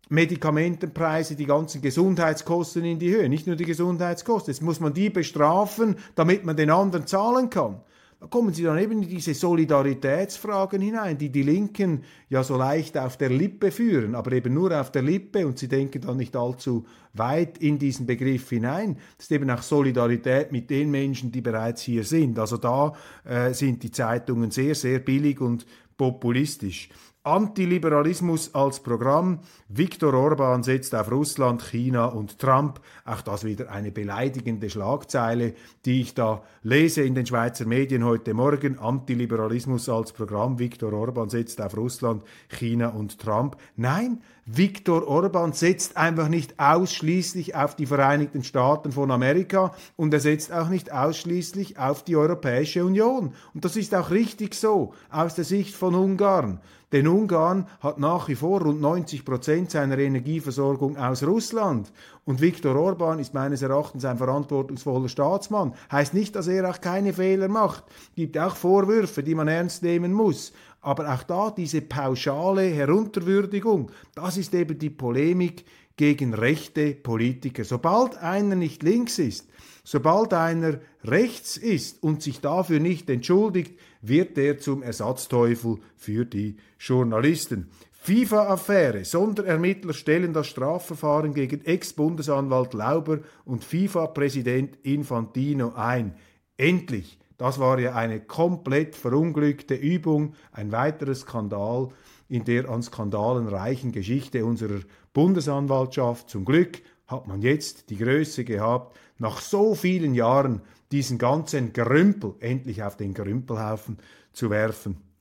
Medikamentenpreise, 0.09 1.37
die 1.37 1.46
ganzen 1.46 1.81
Gesundheitskosten 1.81 2.85
in 2.85 2.98
die 2.98 3.11
Höhe, 3.11 3.28
nicht 3.28 3.46
nur 3.46 3.57
die 3.57 3.64
Gesundheitskosten. 3.64 4.52
Jetzt 4.52 4.62
muss 4.62 4.81
man 4.81 4.92
die 4.92 5.09
bestrafen, 5.09 5.96
damit 6.14 6.44
man 6.44 6.57
den 6.57 6.70
anderen 6.70 7.07
zahlen 7.07 7.48
kann. 7.48 7.81
Kommen 8.30 8.54
Sie 8.54 8.62
dann 8.62 8.78
eben 8.78 9.02
in 9.02 9.08
diese 9.08 9.35
Solidaritätsfragen 9.35 10.80
hinein, 10.80 11.18
die 11.18 11.30
die 11.30 11.42
Linken 11.42 12.04
ja 12.28 12.44
so 12.44 12.56
leicht 12.56 12.96
auf 12.96 13.16
der 13.16 13.30
Lippe 13.30 13.70
führen, 13.70 14.14
aber 14.14 14.32
eben 14.32 14.54
nur 14.54 14.78
auf 14.78 14.92
der 14.92 15.02
Lippe 15.02 15.46
und 15.46 15.58
sie 15.58 15.68
denken 15.68 16.02
dann 16.02 16.18
nicht 16.18 16.37
allzu 16.37 16.87
weit 17.14 17.58
in 17.58 17.78
diesen 17.78 18.06
Begriff 18.06 18.48
hinein. 18.50 18.96
Das 19.16 19.26
ist 19.26 19.32
eben 19.32 19.50
auch 19.50 19.62
Solidarität 19.62 20.52
mit 20.52 20.70
den 20.70 20.90
Menschen, 20.90 21.32
die 21.32 21.40
bereits 21.40 21.82
hier 21.82 22.04
sind. 22.04 22.38
Also 22.38 22.58
da 22.58 22.92
äh, 23.24 23.52
sind 23.52 23.82
die 23.82 23.90
Zeitungen 23.90 24.50
sehr, 24.50 24.74
sehr 24.74 25.00
billig 25.00 25.40
und 25.40 25.66
populistisch. 25.96 26.90
Antiliberalismus 27.24 28.52
als 28.52 28.80
Programm. 28.80 29.38
Viktor 29.68 30.12
Orban 30.12 30.64
setzt 30.64 30.92
auf 30.92 31.08
Russland, 31.08 31.62
China 31.62 32.06
und 32.06 32.40
Trump. 32.40 32.80
Auch 33.04 33.20
das 33.20 33.44
wieder 33.44 33.70
eine 33.70 33.92
beleidigende 33.92 34.68
Schlagzeile, 34.68 35.54
die 35.85 36.00
ich 36.00 36.14
da 36.14 36.42
lese 36.64 37.02
in 37.02 37.14
den 37.14 37.24
Schweizer 37.24 37.64
Medien 37.64 38.04
heute 38.04 38.35
Morgen. 38.35 38.76
Antiliberalismus 38.76 39.88
als 39.88 40.12
Programm. 40.12 40.58
Viktor 40.58 40.92
Orban 40.92 41.28
setzt 41.30 41.61
auf 41.61 41.76
Russland, 41.76 42.24
China 42.48 42.88
und 42.88 43.20
Trump. 43.20 43.56
Nein, 43.76 44.20
Viktor 44.44 45.07
Orban 45.07 45.52
setzt 45.52 45.96
einfach 45.96 46.26
nicht 46.26 46.59
ausschließlich 46.59 47.55
auf 47.55 47.76
die 47.76 47.87
Vereinigten 47.87 48.42
Staaten 48.42 48.90
von 48.90 49.12
Amerika 49.12 49.72
und 49.96 50.12
er 50.12 50.18
setzt 50.18 50.52
auch 50.52 50.68
nicht 50.68 50.92
ausschließlich 50.92 51.78
auf 51.78 52.02
die 52.02 52.16
Europäische 52.16 52.85
Union. 52.85 53.35
Und 53.55 53.64
das 53.64 53.76
ist 53.76 53.94
auch 53.94 54.11
richtig 54.11 54.57
so 54.57 54.94
aus 55.11 55.37
der 55.37 55.44
Sicht 55.44 55.76
von 55.76 55.94
Ungarn. 55.94 56.61
Denn 56.90 57.07
Ungarn 57.07 57.68
hat 57.81 57.98
nach 57.98 58.28
wie 58.28 58.35
vor 58.35 58.61
rund 58.62 58.81
90 58.81 59.24
Prozent 59.24 59.70
seiner 59.70 59.96
Energieversorgung 59.98 60.98
aus 60.98 61.22
Russland. 61.22 61.90
Und 62.24 62.40
Viktor 62.40 62.76
Orban 62.76 63.18
ist 63.18 63.35
meines 63.35 63.62
Erachtens 63.62 64.05
ein 64.05 64.18
verantwortungsvoller 64.18 65.09
Staatsmann. 65.09 65.74
Heißt 65.90 66.14
nicht, 66.14 66.37
dass 66.37 66.48
er 66.48 66.68
auch 66.68 66.81
keine 66.81 67.14
Fehler 67.14 67.48
macht. 67.48 67.85
Gibt 68.14 68.37
auch 68.37 68.57
Vorwürfe, 68.57 69.22
die 69.22 69.35
man 69.35 69.48
ernst 69.48 69.83
nehmen 69.83 70.12
muss. 70.12 70.52
Aber 70.83 71.14
auch 71.14 71.23
da 71.23 71.51
diese 71.51 71.81
pauschale 71.81 72.62
Herunterwürdigung, 72.62 73.90
das 74.14 74.37
ist 74.37 74.53
eben 74.53 74.79
die 74.79 74.90
Polemik 74.90 75.64
gegen 75.97 76.35
rechte 76.35 76.95
Politiker. 76.95 77.64
Sobald 77.64 78.16
einer 78.18 78.57
nicht 78.57 78.83
links 78.83 79.21
ist, 79.21 79.49
sobald 79.85 80.35
einer 80.35 80.81
rechts 81.05 81.57
ist 81.57 82.03
und 82.03 82.23
sich 82.23 82.40
dafür 82.40 82.81
nicht 82.81 83.09
entschuldigt, 83.09 83.79
wird 84.01 84.37
er 84.37 84.59
zum 84.59 84.83
Ersatzteufel 84.83 85.79
für 85.97 86.25
die 86.25 86.57
Journalisten. 86.81 87.71
FIFA-Affäre. 87.92 89.05
Sonderermittler 89.05 89.92
stellen 89.92 90.33
das 90.33 90.49
Strafverfahren 90.49 91.35
gegen 91.35 91.64
Ex-Bundesanwalt 91.64 92.75
Lauber 92.75 93.21
und 93.45 93.62
FIFA-Präsident 93.62 94.79
Infantino 94.83 95.75
ein. 95.77 96.16
Endlich. 96.57 97.21
Das 97.38 97.59
war 97.59 97.79
ja 97.79 97.95
eine 97.95 98.21
komplett 98.21 98.95
verunglückte 98.95 99.75
Übung, 99.75 100.35
ein 100.53 100.73
weiterer 100.73 101.14
Skandal 101.14 101.88
in 102.29 102.45
der 102.45 102.68
an 102.68 102.83
Skandalen 102.83 103.49
reichen 103.49 103.92
Geschichte 103.92 104.45
unserer 104.45 104.81
Bundesanwaltschaft. 105.12 106.31
Zum 106.31 106.45
Glück 106.45 106.81
hat 107.07 107.27
man 107.27 107.42
jetzt 107.42 107.90
die 107.90 107.99
Größe 107.99 108.45
gehabt, 108.45 108.97
nach 109.18 109.40
so 109.40 109.75
vielen 109.75 110.14
Jahren 110.14 110.62
diesen 110.92 111.18
ganzen 111.18 111.73
Gerümpel 111.73 112.35
endlich 112.40 112.83
auf 112.83 112.97
den 112.97 113.12
Gerümpelhaufen 113.12 113.99
zu 114.33 114.51
werfen 114.51 115.12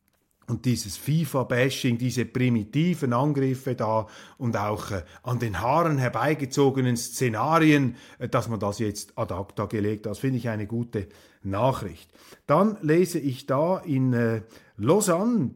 und 0.47 0.65
dieses 0.65 0.97
FIFA-Bashing, 0.97 1.97
diese 1.97 2.25
primitiven 2.25 3.13
Angriffe 3.13 3.75
da 3.75 4.07
und 4.37 4.57
auch 4.57 4.91
äh, 4.91 5.03
an 5.23 5.39
den 5.39 5.61
Haaren 5.61 5.97
herbeigezogenen 5.97 6.97
Szenarien, 6.97 7.95
äh, 8.19 8.27
dass 8.27 8.49
man 8.49 8.59
das 8.59 8.79
jetzt 8.79 9.17
ad 9.17 9.33
acta 9.33 9.65
gelegt 9.65 10.07
hat, 10.07 10.17
finde 10.17 10.37
ich 10.37 10.49
eine 10.49 10.67
gute 10.67 11.07
Nachricht. 11.43 12.11
Dann 12.47 12.77
lese 12.81 13.19
ich 13.19 13.45
da 13.45 13.77
in 13.77 14.13
äh, 14.13 14.41
Lausanne 14.77 15.51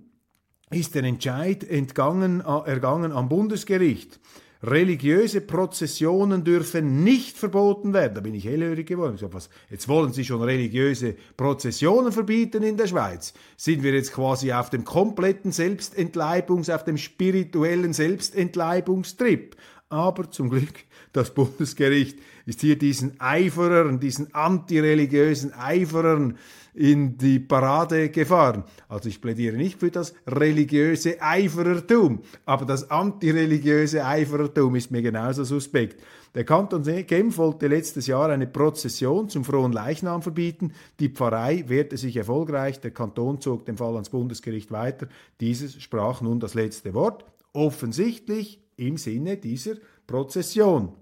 ist 0.72 0.96
der 0.96 1.04
Entscheid 1.04 1.64
entgangen, 1.64 2.42
äh, 2.42 2.70
ergangen 2.70 3.12
am 3.12 3.30
Bundesgericht 3.30 4.20
religiöse 4.66 5.42
Prozessionen 5.42 6.44
dürfen 6.44 7.04
nicht 7.04 7.38
verboten 7.38 7.94
werden. 7.94 8.16
Da 8.16 8.22
bin 8.22 8.34
ich 8.34 8.46
hellhörig 8.46 8.88
geworden. 8.88 9.16
Ich 9.16 9.22
sage, 9.22 9.34
was, 9.34 9.50
jetzt 9.70 9.88
wollen 9.88 10.14
Sie 10.14 10.26
schon 10.26 10.42
religiöse 10.42 11.16
Prozessionen 11.38 12.12
verbieten 12.12 12.64
in 12.64 12.78
der 12.78 12.88
Schweiz? 12.88 13.34
Sind 13.58 13.84
wir 13.84 13.94
jetzt 13.94 14.14
quasi 14.14 14.52
auf 14.52 14.70
dem 14.70 14.84
kompletten 14.84 15.52
Selbstentleibungs-, 15.52 16.74
auf 16.74 16.84
dem 16.84 16.98
spirituellen 16.98 17.94
Selbstentleibungstrip? 17.94 19.56
Aber 19.90 20.32
zum 20.32 20.50
Glück, 20.50 20.74
das 21.14 21.34
Bundesgericht 21.34 22.18
ist 22.48 22.62
hier 22.62 22.78
diesen 22.78 23.20
Eiferern, 23.20 24.00
diesen 24.00 24.34
antireligiösen 24.34 25.54
Eiferern 25.54 26.38
in 26.74 27.18
die 27.18 27.40
Parade 27.40 28.10
gefahren. 28.10 28.64
Also 28.90 29.10
ich 29.10 29.22
plädiere 29.22 29.56
nicht 29.56 29.80
für 29.80 29.92
das 29.92 30.14
religiöse 30.28 31.22
Eiferertum, 31.22 32.22
aber 32.46 32.66
das 32.66 32.90
antireligiöse 32.90 34.04
Eiferertum 34.04 34.76
ist 34.76 34.92
mir 34.92 35.04
genauso 35.04 35.44
suspekt. 35.44 36.02
Der 36.34 36.44
Kanton 36.44 36.84
Genf 36.84 37.38
wollte 37.38 37.68
letztes 37.68 38.08
Jahr 38.08 38.30
eine 38.30 38.48
Prozession 38.48 39.30
zum 39.30 39.46
frohen 39.46 39.72
Leichnam 39.72 40.22
verbieten. 40.22 40.74
Die 41.00 41.10
Pfarrei 41.10 41.64
wehrte 41.68 41.96
sich 41.96 42.18
erfolgreich. 42.18 42.82
Der 42.82 42.92
Kanton 42.92 43.40
zog 43.40 43.66
den 43.66 43.78
Fall 43.78 43.94
ans 43.94 44.10
Bundesgericht 44.10 44.70
weiter. 44.72 45.08
Dieses 45.40 45.82
sprach 45.82 46.20
nun 46.20 46.42
das 46.42 46.54
letzte 46.54 46.94
Wort. 46.94 47.24
Offensichtlich 47.54 48.65
im 48.78 48.98
Sinne 48.98 49.38
dieser 49.38 49.76
Prozession. 50.08 50.94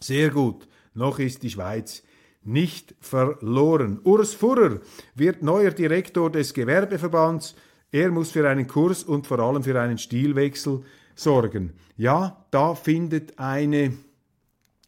Sehr 0.00 0.30
gut. 0.30 0.68
Noch 0.94 1.18
ist 1.18 1.42
die 1.42 1.50
Schweiz 1.50 2.02
nicht 2.42 2.94
verloren. 3.00 4.00
Urs 4.04 4.34
Furrer 4.34 4.80
wird 5.14 5.42
neuer 5.42 5.70
Direktor 5.70 6.30
des 6.30 6.52
Gewerbeverbands. 6.52 7.54
Er 7.90 8.10
muss 8.10 8.30
für 8.30 8.48
einen 8.48 8.66
Kurs 8.66 9.02
und 9.02 9.26
vor 9.26 9.38
allem 9.38 9.62
für 9.62 9.80
einen 9.80 9.98
Stilwechsel 9.98 10.82
sorgen. 11.14 11.72
Ja, 11.96 12.44
da 12.50 12.74
findet 12.74 13.38
eine 13.38 13.94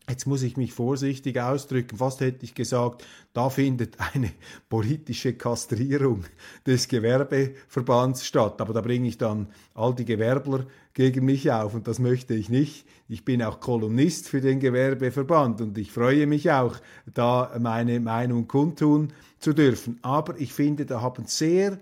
Jetzt 0.08 0.26
muss 0.26 0.42
ich 0.42 0.56
mich 0.56 0.72
vorsichtig 0.72 1.40
ausdrücken, 1.40 1.96
fast 1.96 2.20
hätte 2.20 2.44
ich 2.44 2.54
gesagt, 2.54 3.04
da 3.32 3.50
findet 3.50 3.96
eine 4.14 4.30
politische 4.68 5.34
Kastrierung 5.34 6.24
des 6.64 6.86
Gewerbeverbands 6.86 8.24
statt. 8.24 8.60
Aber 8.60 8.72
da 8.72 8.82
bringe 8.82 9.08
ich 9.08 9.18
dann 9.18 9.48
all 9.74 9.96
die 9.96 10.04
Gewerbler 10.04 10.66
gegen 10.96 11.26
mich 11.26 11.52
auf 11.52 11.74
und 11.74 11.86
das 11.86 11.98
möchte 11.98 12.32
ich 12.32 12.48
nicht. 12.48 12.86
Ich 13.06 13.22
bin 13.22 13.42
auch 13.42 13.60
Kolumnist 13.60 14.30
für 14.30 14.40
den 14.40 14.60
Gewerbeverband 14.60 15.60
und 15.60 15.76
ich 15.76 15.92
freue 15.92 16.26
mich 16.26 16.50
auch, 16.50 16.74
da 17.12 17.54
meine 17.60 18.00
Meinung 18.00 18.48
kundtun 18.48 19.12
zu 19.38 19.52
dürfen. 19.52 19.98
Aber 20.00 20.40
ich 20.40 20.54
finde, 20.54 20.86
da 20.86 21.02
haben 21.02 21.26
sehr 21.26 21.78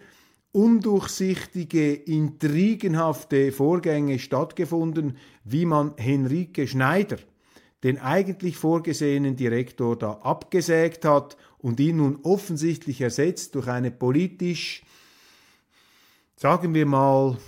undurchsichtige, 0.50 1.94
intrigenhafte 1.94 3.53
Vorgänge 3.53 4.18
stattgefunden, 4.18 5.16
wie 5.44 5.64
man 5.64 5.94
Henrike 5.96 6.66
Schneider, 6.66 7.18
den 7.85 8.00
eigentlich 8.00 8.57
vorgesehenen 8.57 9.37
Direktor, 9.37 9.96
da 9.96 10.14
abgesägt 10.22 11.05
hat 11.05 11.37
und 11.59 11.79
ihn 11.79 11.98
nun 11.98 12.18
offensichtlich 12.24 13.00
ersetzt 13.00 13.55
durch 13.55 13.68
eine 13.68 13.92
politisch, 13.92 14.83
sagen 16.35 16.74
wir 16.74 16.87
mal, 16.87 17.38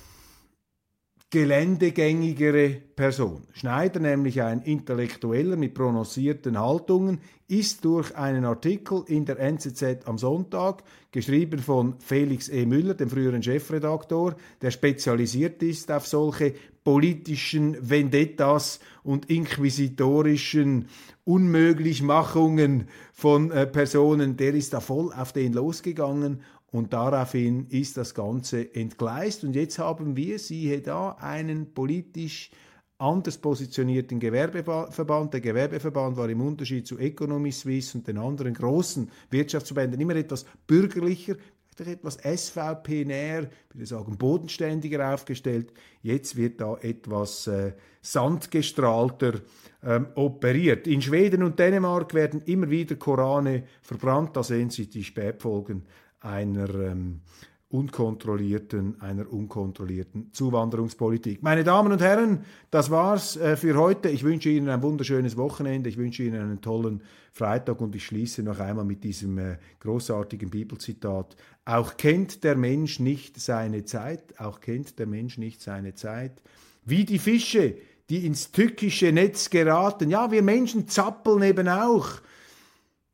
geländegängigere 1.36 2.70
Person. 2.70 3.42
Schneider, 3.52 4.00
nämlich 4.00 4.40
ein 4.40 4.62
Intellektueller 4.62 5.56
mit 5.56 5.74
prononcierten 5.74 6.58
Haltungen, 6.58 7.20
ist 7.46 7.84
durch 7.84 8.16
einen 8.16 8.46
Artikel 8.46 9.04
in 9.06 9.26
der 9.26 9.38
NZZ 9.38 10.06
am 10.06 10.16
Sonntag, 10.16 10.82
geschrieben 11.10 11.58
von 11.58 11.96
Felix 11.98 12.48
E. 12.48 12.64
Müller, 12.64 12.94
dem 12.94 13.10
früheren 13.10 13.42
Chefredaktor, 13.42 14.34
der 14.62 14.70
spezialisiert 14.70 15.62
ist 15.62 15.92
auf 15.92 16.06
solche 16.06 16.54
politischen 16.84 17.76
Vendettas 17.80 18.80
und 19.02 19.28
inquisitorischen 19.28 20.88
Unmöglichmachungen 21.24 22.88
von 23.12 23.50
äh, 23.50 23.66
Personen, 23.66 24.38
der 24.38 24.54
ist 24.54 24.72
da 24.72 24.80
voll 24.80 25.12
auf 25.12 25.34
den 25.34 25.52
losgegangen 25.52 26.40
und 26.76 26.92
daraufhin 26.92 27.68
ist 27.68 27.96
das 27.96 28.14
Ganze 28.14 28.74
entgleist. 28.74 29.44
Und 29.44 29.56
jetzt 29.56 29.78
haben 29.78 30.14
wir, 30.14 30.38
siehe 30.38 30.82
da, 30.82 31.12
einen 31.12 31.72
politisch 31.72 32.50
anders 32.98 33.38
positionierten 33.38 34.20
Gewerbeverband. 34.20 35.32
Der 35.32 35.40
Gewerbeverband 35.40 36.18
war 36.18 36.28
im 36.28 36.42
Unterschied 36.42 36.86
zu 36.86 36.98
Economy 36.98 37.50
Suisse 37.50 37.96
und 37.96 38.06
den 38.06 38.18
anderen 38.18 38.52
großen 38.52 39.10
Wirtschaftsverbänden 39.30 40.00
immer 40.00 40.16
etwas 40.16 40.44
bürgerlicher, 40.66 41.36
etwas 41.78 42.16
SVP-näher, 42.16 43.48
würde 43.72 43.86
sagen 43.86 44.16
bodenständiger 44.16 45.14
aufgestellt. 45.14 45.72
Jetzt 46.02 46.36
wird 46.36 46.60
da 46.60 46.76
etwas 46.78 47.46
äh, 47.46 47.72
sandgestrahlter 48.00 49.40
ähm, 49.82 50.06
operiert. 50.14 50.86
In 50.86 51.02
Schweden 51.02 51.42
und 51.42 51.58
Dänemark 51.58 52.14
werden 52.14 52.42
immer 52.46 52.70
wieder 52.70 52.96
Korane 52.96 53.64
verbrannt. 53.82 54.36
Da 54.36 54.42
sehen 54.42 54.70
Sie 54.70 54.88
die 54.88 55.04
Spätfolgen 55.04 55.82
einer 56.26 56.68
ähm, 56.74 57.20
unkontrollierten, 57.68 59.00
einer 59.00 59.30
unkontrollierten 59.30 60.32
Zuwanderungspolitik. 60.32 61.42
Meine 61.42 61.64
Damen 61.64 61.92
und 61.92 62.00
Herren, 62.00 62.44
das 62.70 62.90
war's 62.90 63.36
äh, 63.36 63.56
für 63.56 63.76
heute. 63.76 64.08
Ich 64.08 64.22
wünsche 64.22 64.50
Ihnen 64.50 64.68
ein 64.68 64.82
wunderschönes 64.82 65.36
Wochenende. 65.36 65.88
Ich 65.88 65.96
wünsche 65.96 66.22
Ihnen 66.22 66.40
einen 66.40 66.60
tollen 66.60 67.02
Freitag 67.32 67.80
und 67.80 67.94
ich 67.96 68.06
schließe 68.06 68.42
noch 68.42 68.60
einmal 68.60 68.84
mit 68.84 69.02
diesem 69.02 69.38
äh, 69.38 69.58
großartigen 69.80 70.48
Bibelzitat. 70.50 71.36
Auch 71.64 71.96
kennt 71.96 72.44
der 72.44 72.56
Mensch 72.56 73.00
nicht 73.00 73.40
seine 73.40 73.84
Zeit, 73.84 74.38
auch 74.38 74.60
kennt 74.60 74.98
der 74.98 75.06
Mensch 75.06 75.36
nicht 75.36 75.60
seine 75.60 75.94
Zeit. 75.94 76.40
Wie 76.84 77.04
die 77.04 77.18
Fische, 77.18 77.74
die 78.08 78.24
ins 78.26 78.52
tückische 78.52 79.10
Netz 79.10 79.50
geraten. 79.50 80.10
Ja, 80.10 80.30
wir 80.30 80.42
Menschen 80.42 80.86
zappeln 80.86 81.42
eben 81.42 81.68
auch 81.68 82.20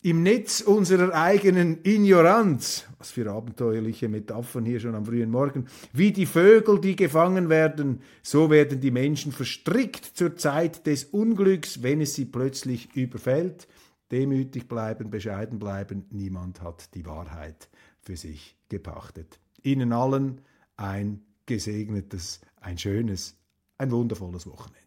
im 0.03 0.25
Netz 0.25 0.61
unserer 0.61 1.15
eigenen 1.15 1.79
Ignoranz, 1.85 2.87
was 2.99 3.13
für 3.13 3.31
abenteuerliche 3.31 4.09
Metaphern 4.09 4.65
hier 4.65 4.81
schon 4.81 4.97
am 4.97 5.05
frühen 5.05 5.31
Morgen, 5.31 5.67
wie 5.93 6.13
die 6.13 6.27
Vögel, 6.27 6.81
die 6.81 6.97
gefangen 6.97 7.49
werden, 7.49 8.03
so 8.21 8.51
werden 8.51 8.81
die 8.81 8.91
Menschen 8.91 9.31
verstrickt 9.31 10.05
zur 10.05 10.37
Zeit 10.37 10.87
des 10.87 11.05
Unglücks, 11.05 11.83
wenn 11.83 12.01
es 12.01 12.15
sie 12.15 12.25
plötzlich 12.25 12.95
überfällt. 12.97 13.69
Demütig 14.11 14.67
bleiben, 14.67 15.09
bescheiden 15.09 15.61
bleiben, 15.61 16.05
niemand 16.11 16.61
hat 16.61 16.95
die 16.95 17.07
Wahrheit 17.07 17.69
für 18.01 18.17
sich 18.17 18.57
gepachtet. 18.69 19.39
Ihnen 19.63 19.93
allen 19.93 20.41
ein 20.77 21.23
gesegnetes, 21.47 22.41
ein 22.61 22.77
schönes, 22.77 23.37
ein 23.79 23.93
wundervolles 23.93 24.47
Wochenende. 24.47 24.82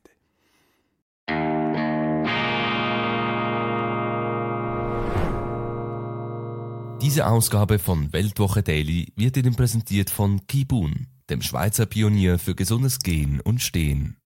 Diese 7.02 7.28
Ausgabe 7.28 7.78
von 7.78 8.14
Weltwoche 8.14 8.64
Daily 8.64 9.12
wird 9.16 9.36
Ihnen 9.38 9.56
präsentiert 9.56 10.10
von 10.10 10.48
Kibun, 10.48 11.08
dem 11.30 11.42
Schweizer 11.42 11.86
Pionier 11.86 12.40
für 12.40 12.56
gesundes 12.56 13.00
Gehen 13.00 13.42
und 13.42 13.62
Stehen. 13.62 14.18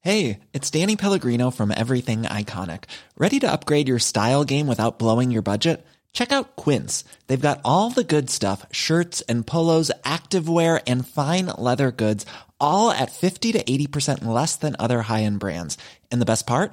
Hey, 0.00 0.40
it's 0.52 0.70
Danny 0.70 0.96
Pellegrino 0.96 1.50
from 1.50 1.70
Everything 1.70 2.22
Iconic. 2.22 2.84
Ready 3.16 3.38
to 3.40 3.52
upgrade 3.52 3.88
your 3.88 4.00
style 4.00 4.44
game 4.44 4.66
without 4.66 4.98
blowing 4.98 5.30
your 5.30 5.42
budget? 5.42 5.84
Check 6.12 6.32
out 6.32 6.56
Quince. 6.56 7.04
They've 7.26 7.48
got 7.48 7.60
all 7.64 7.90
the 7.90 8.02
good 8.02 8.28
stuff, 8.28 8.66
shirts 8.72 9.20
and 9.28 9.46
polos, 9.46 9.92
activewear 10.02 10.82
and 10.86 11.06
fine 11.06 11.46
leather 11.56 11.92
goods, 11.92 12.26
all 12.58 12.90
at 12.90 13.12
50 13.12 13.52
to 13.52 13.62
80% 13.62 14.24
less 14.24 14.56
than 14.56 14.76
other 14.78 15.02
high-end 15.02 15.38
brands. 15.38 15.78
And 16.10 16.20
the 16.20 16.26
best 16.26 16.46
part? 16.46 16.72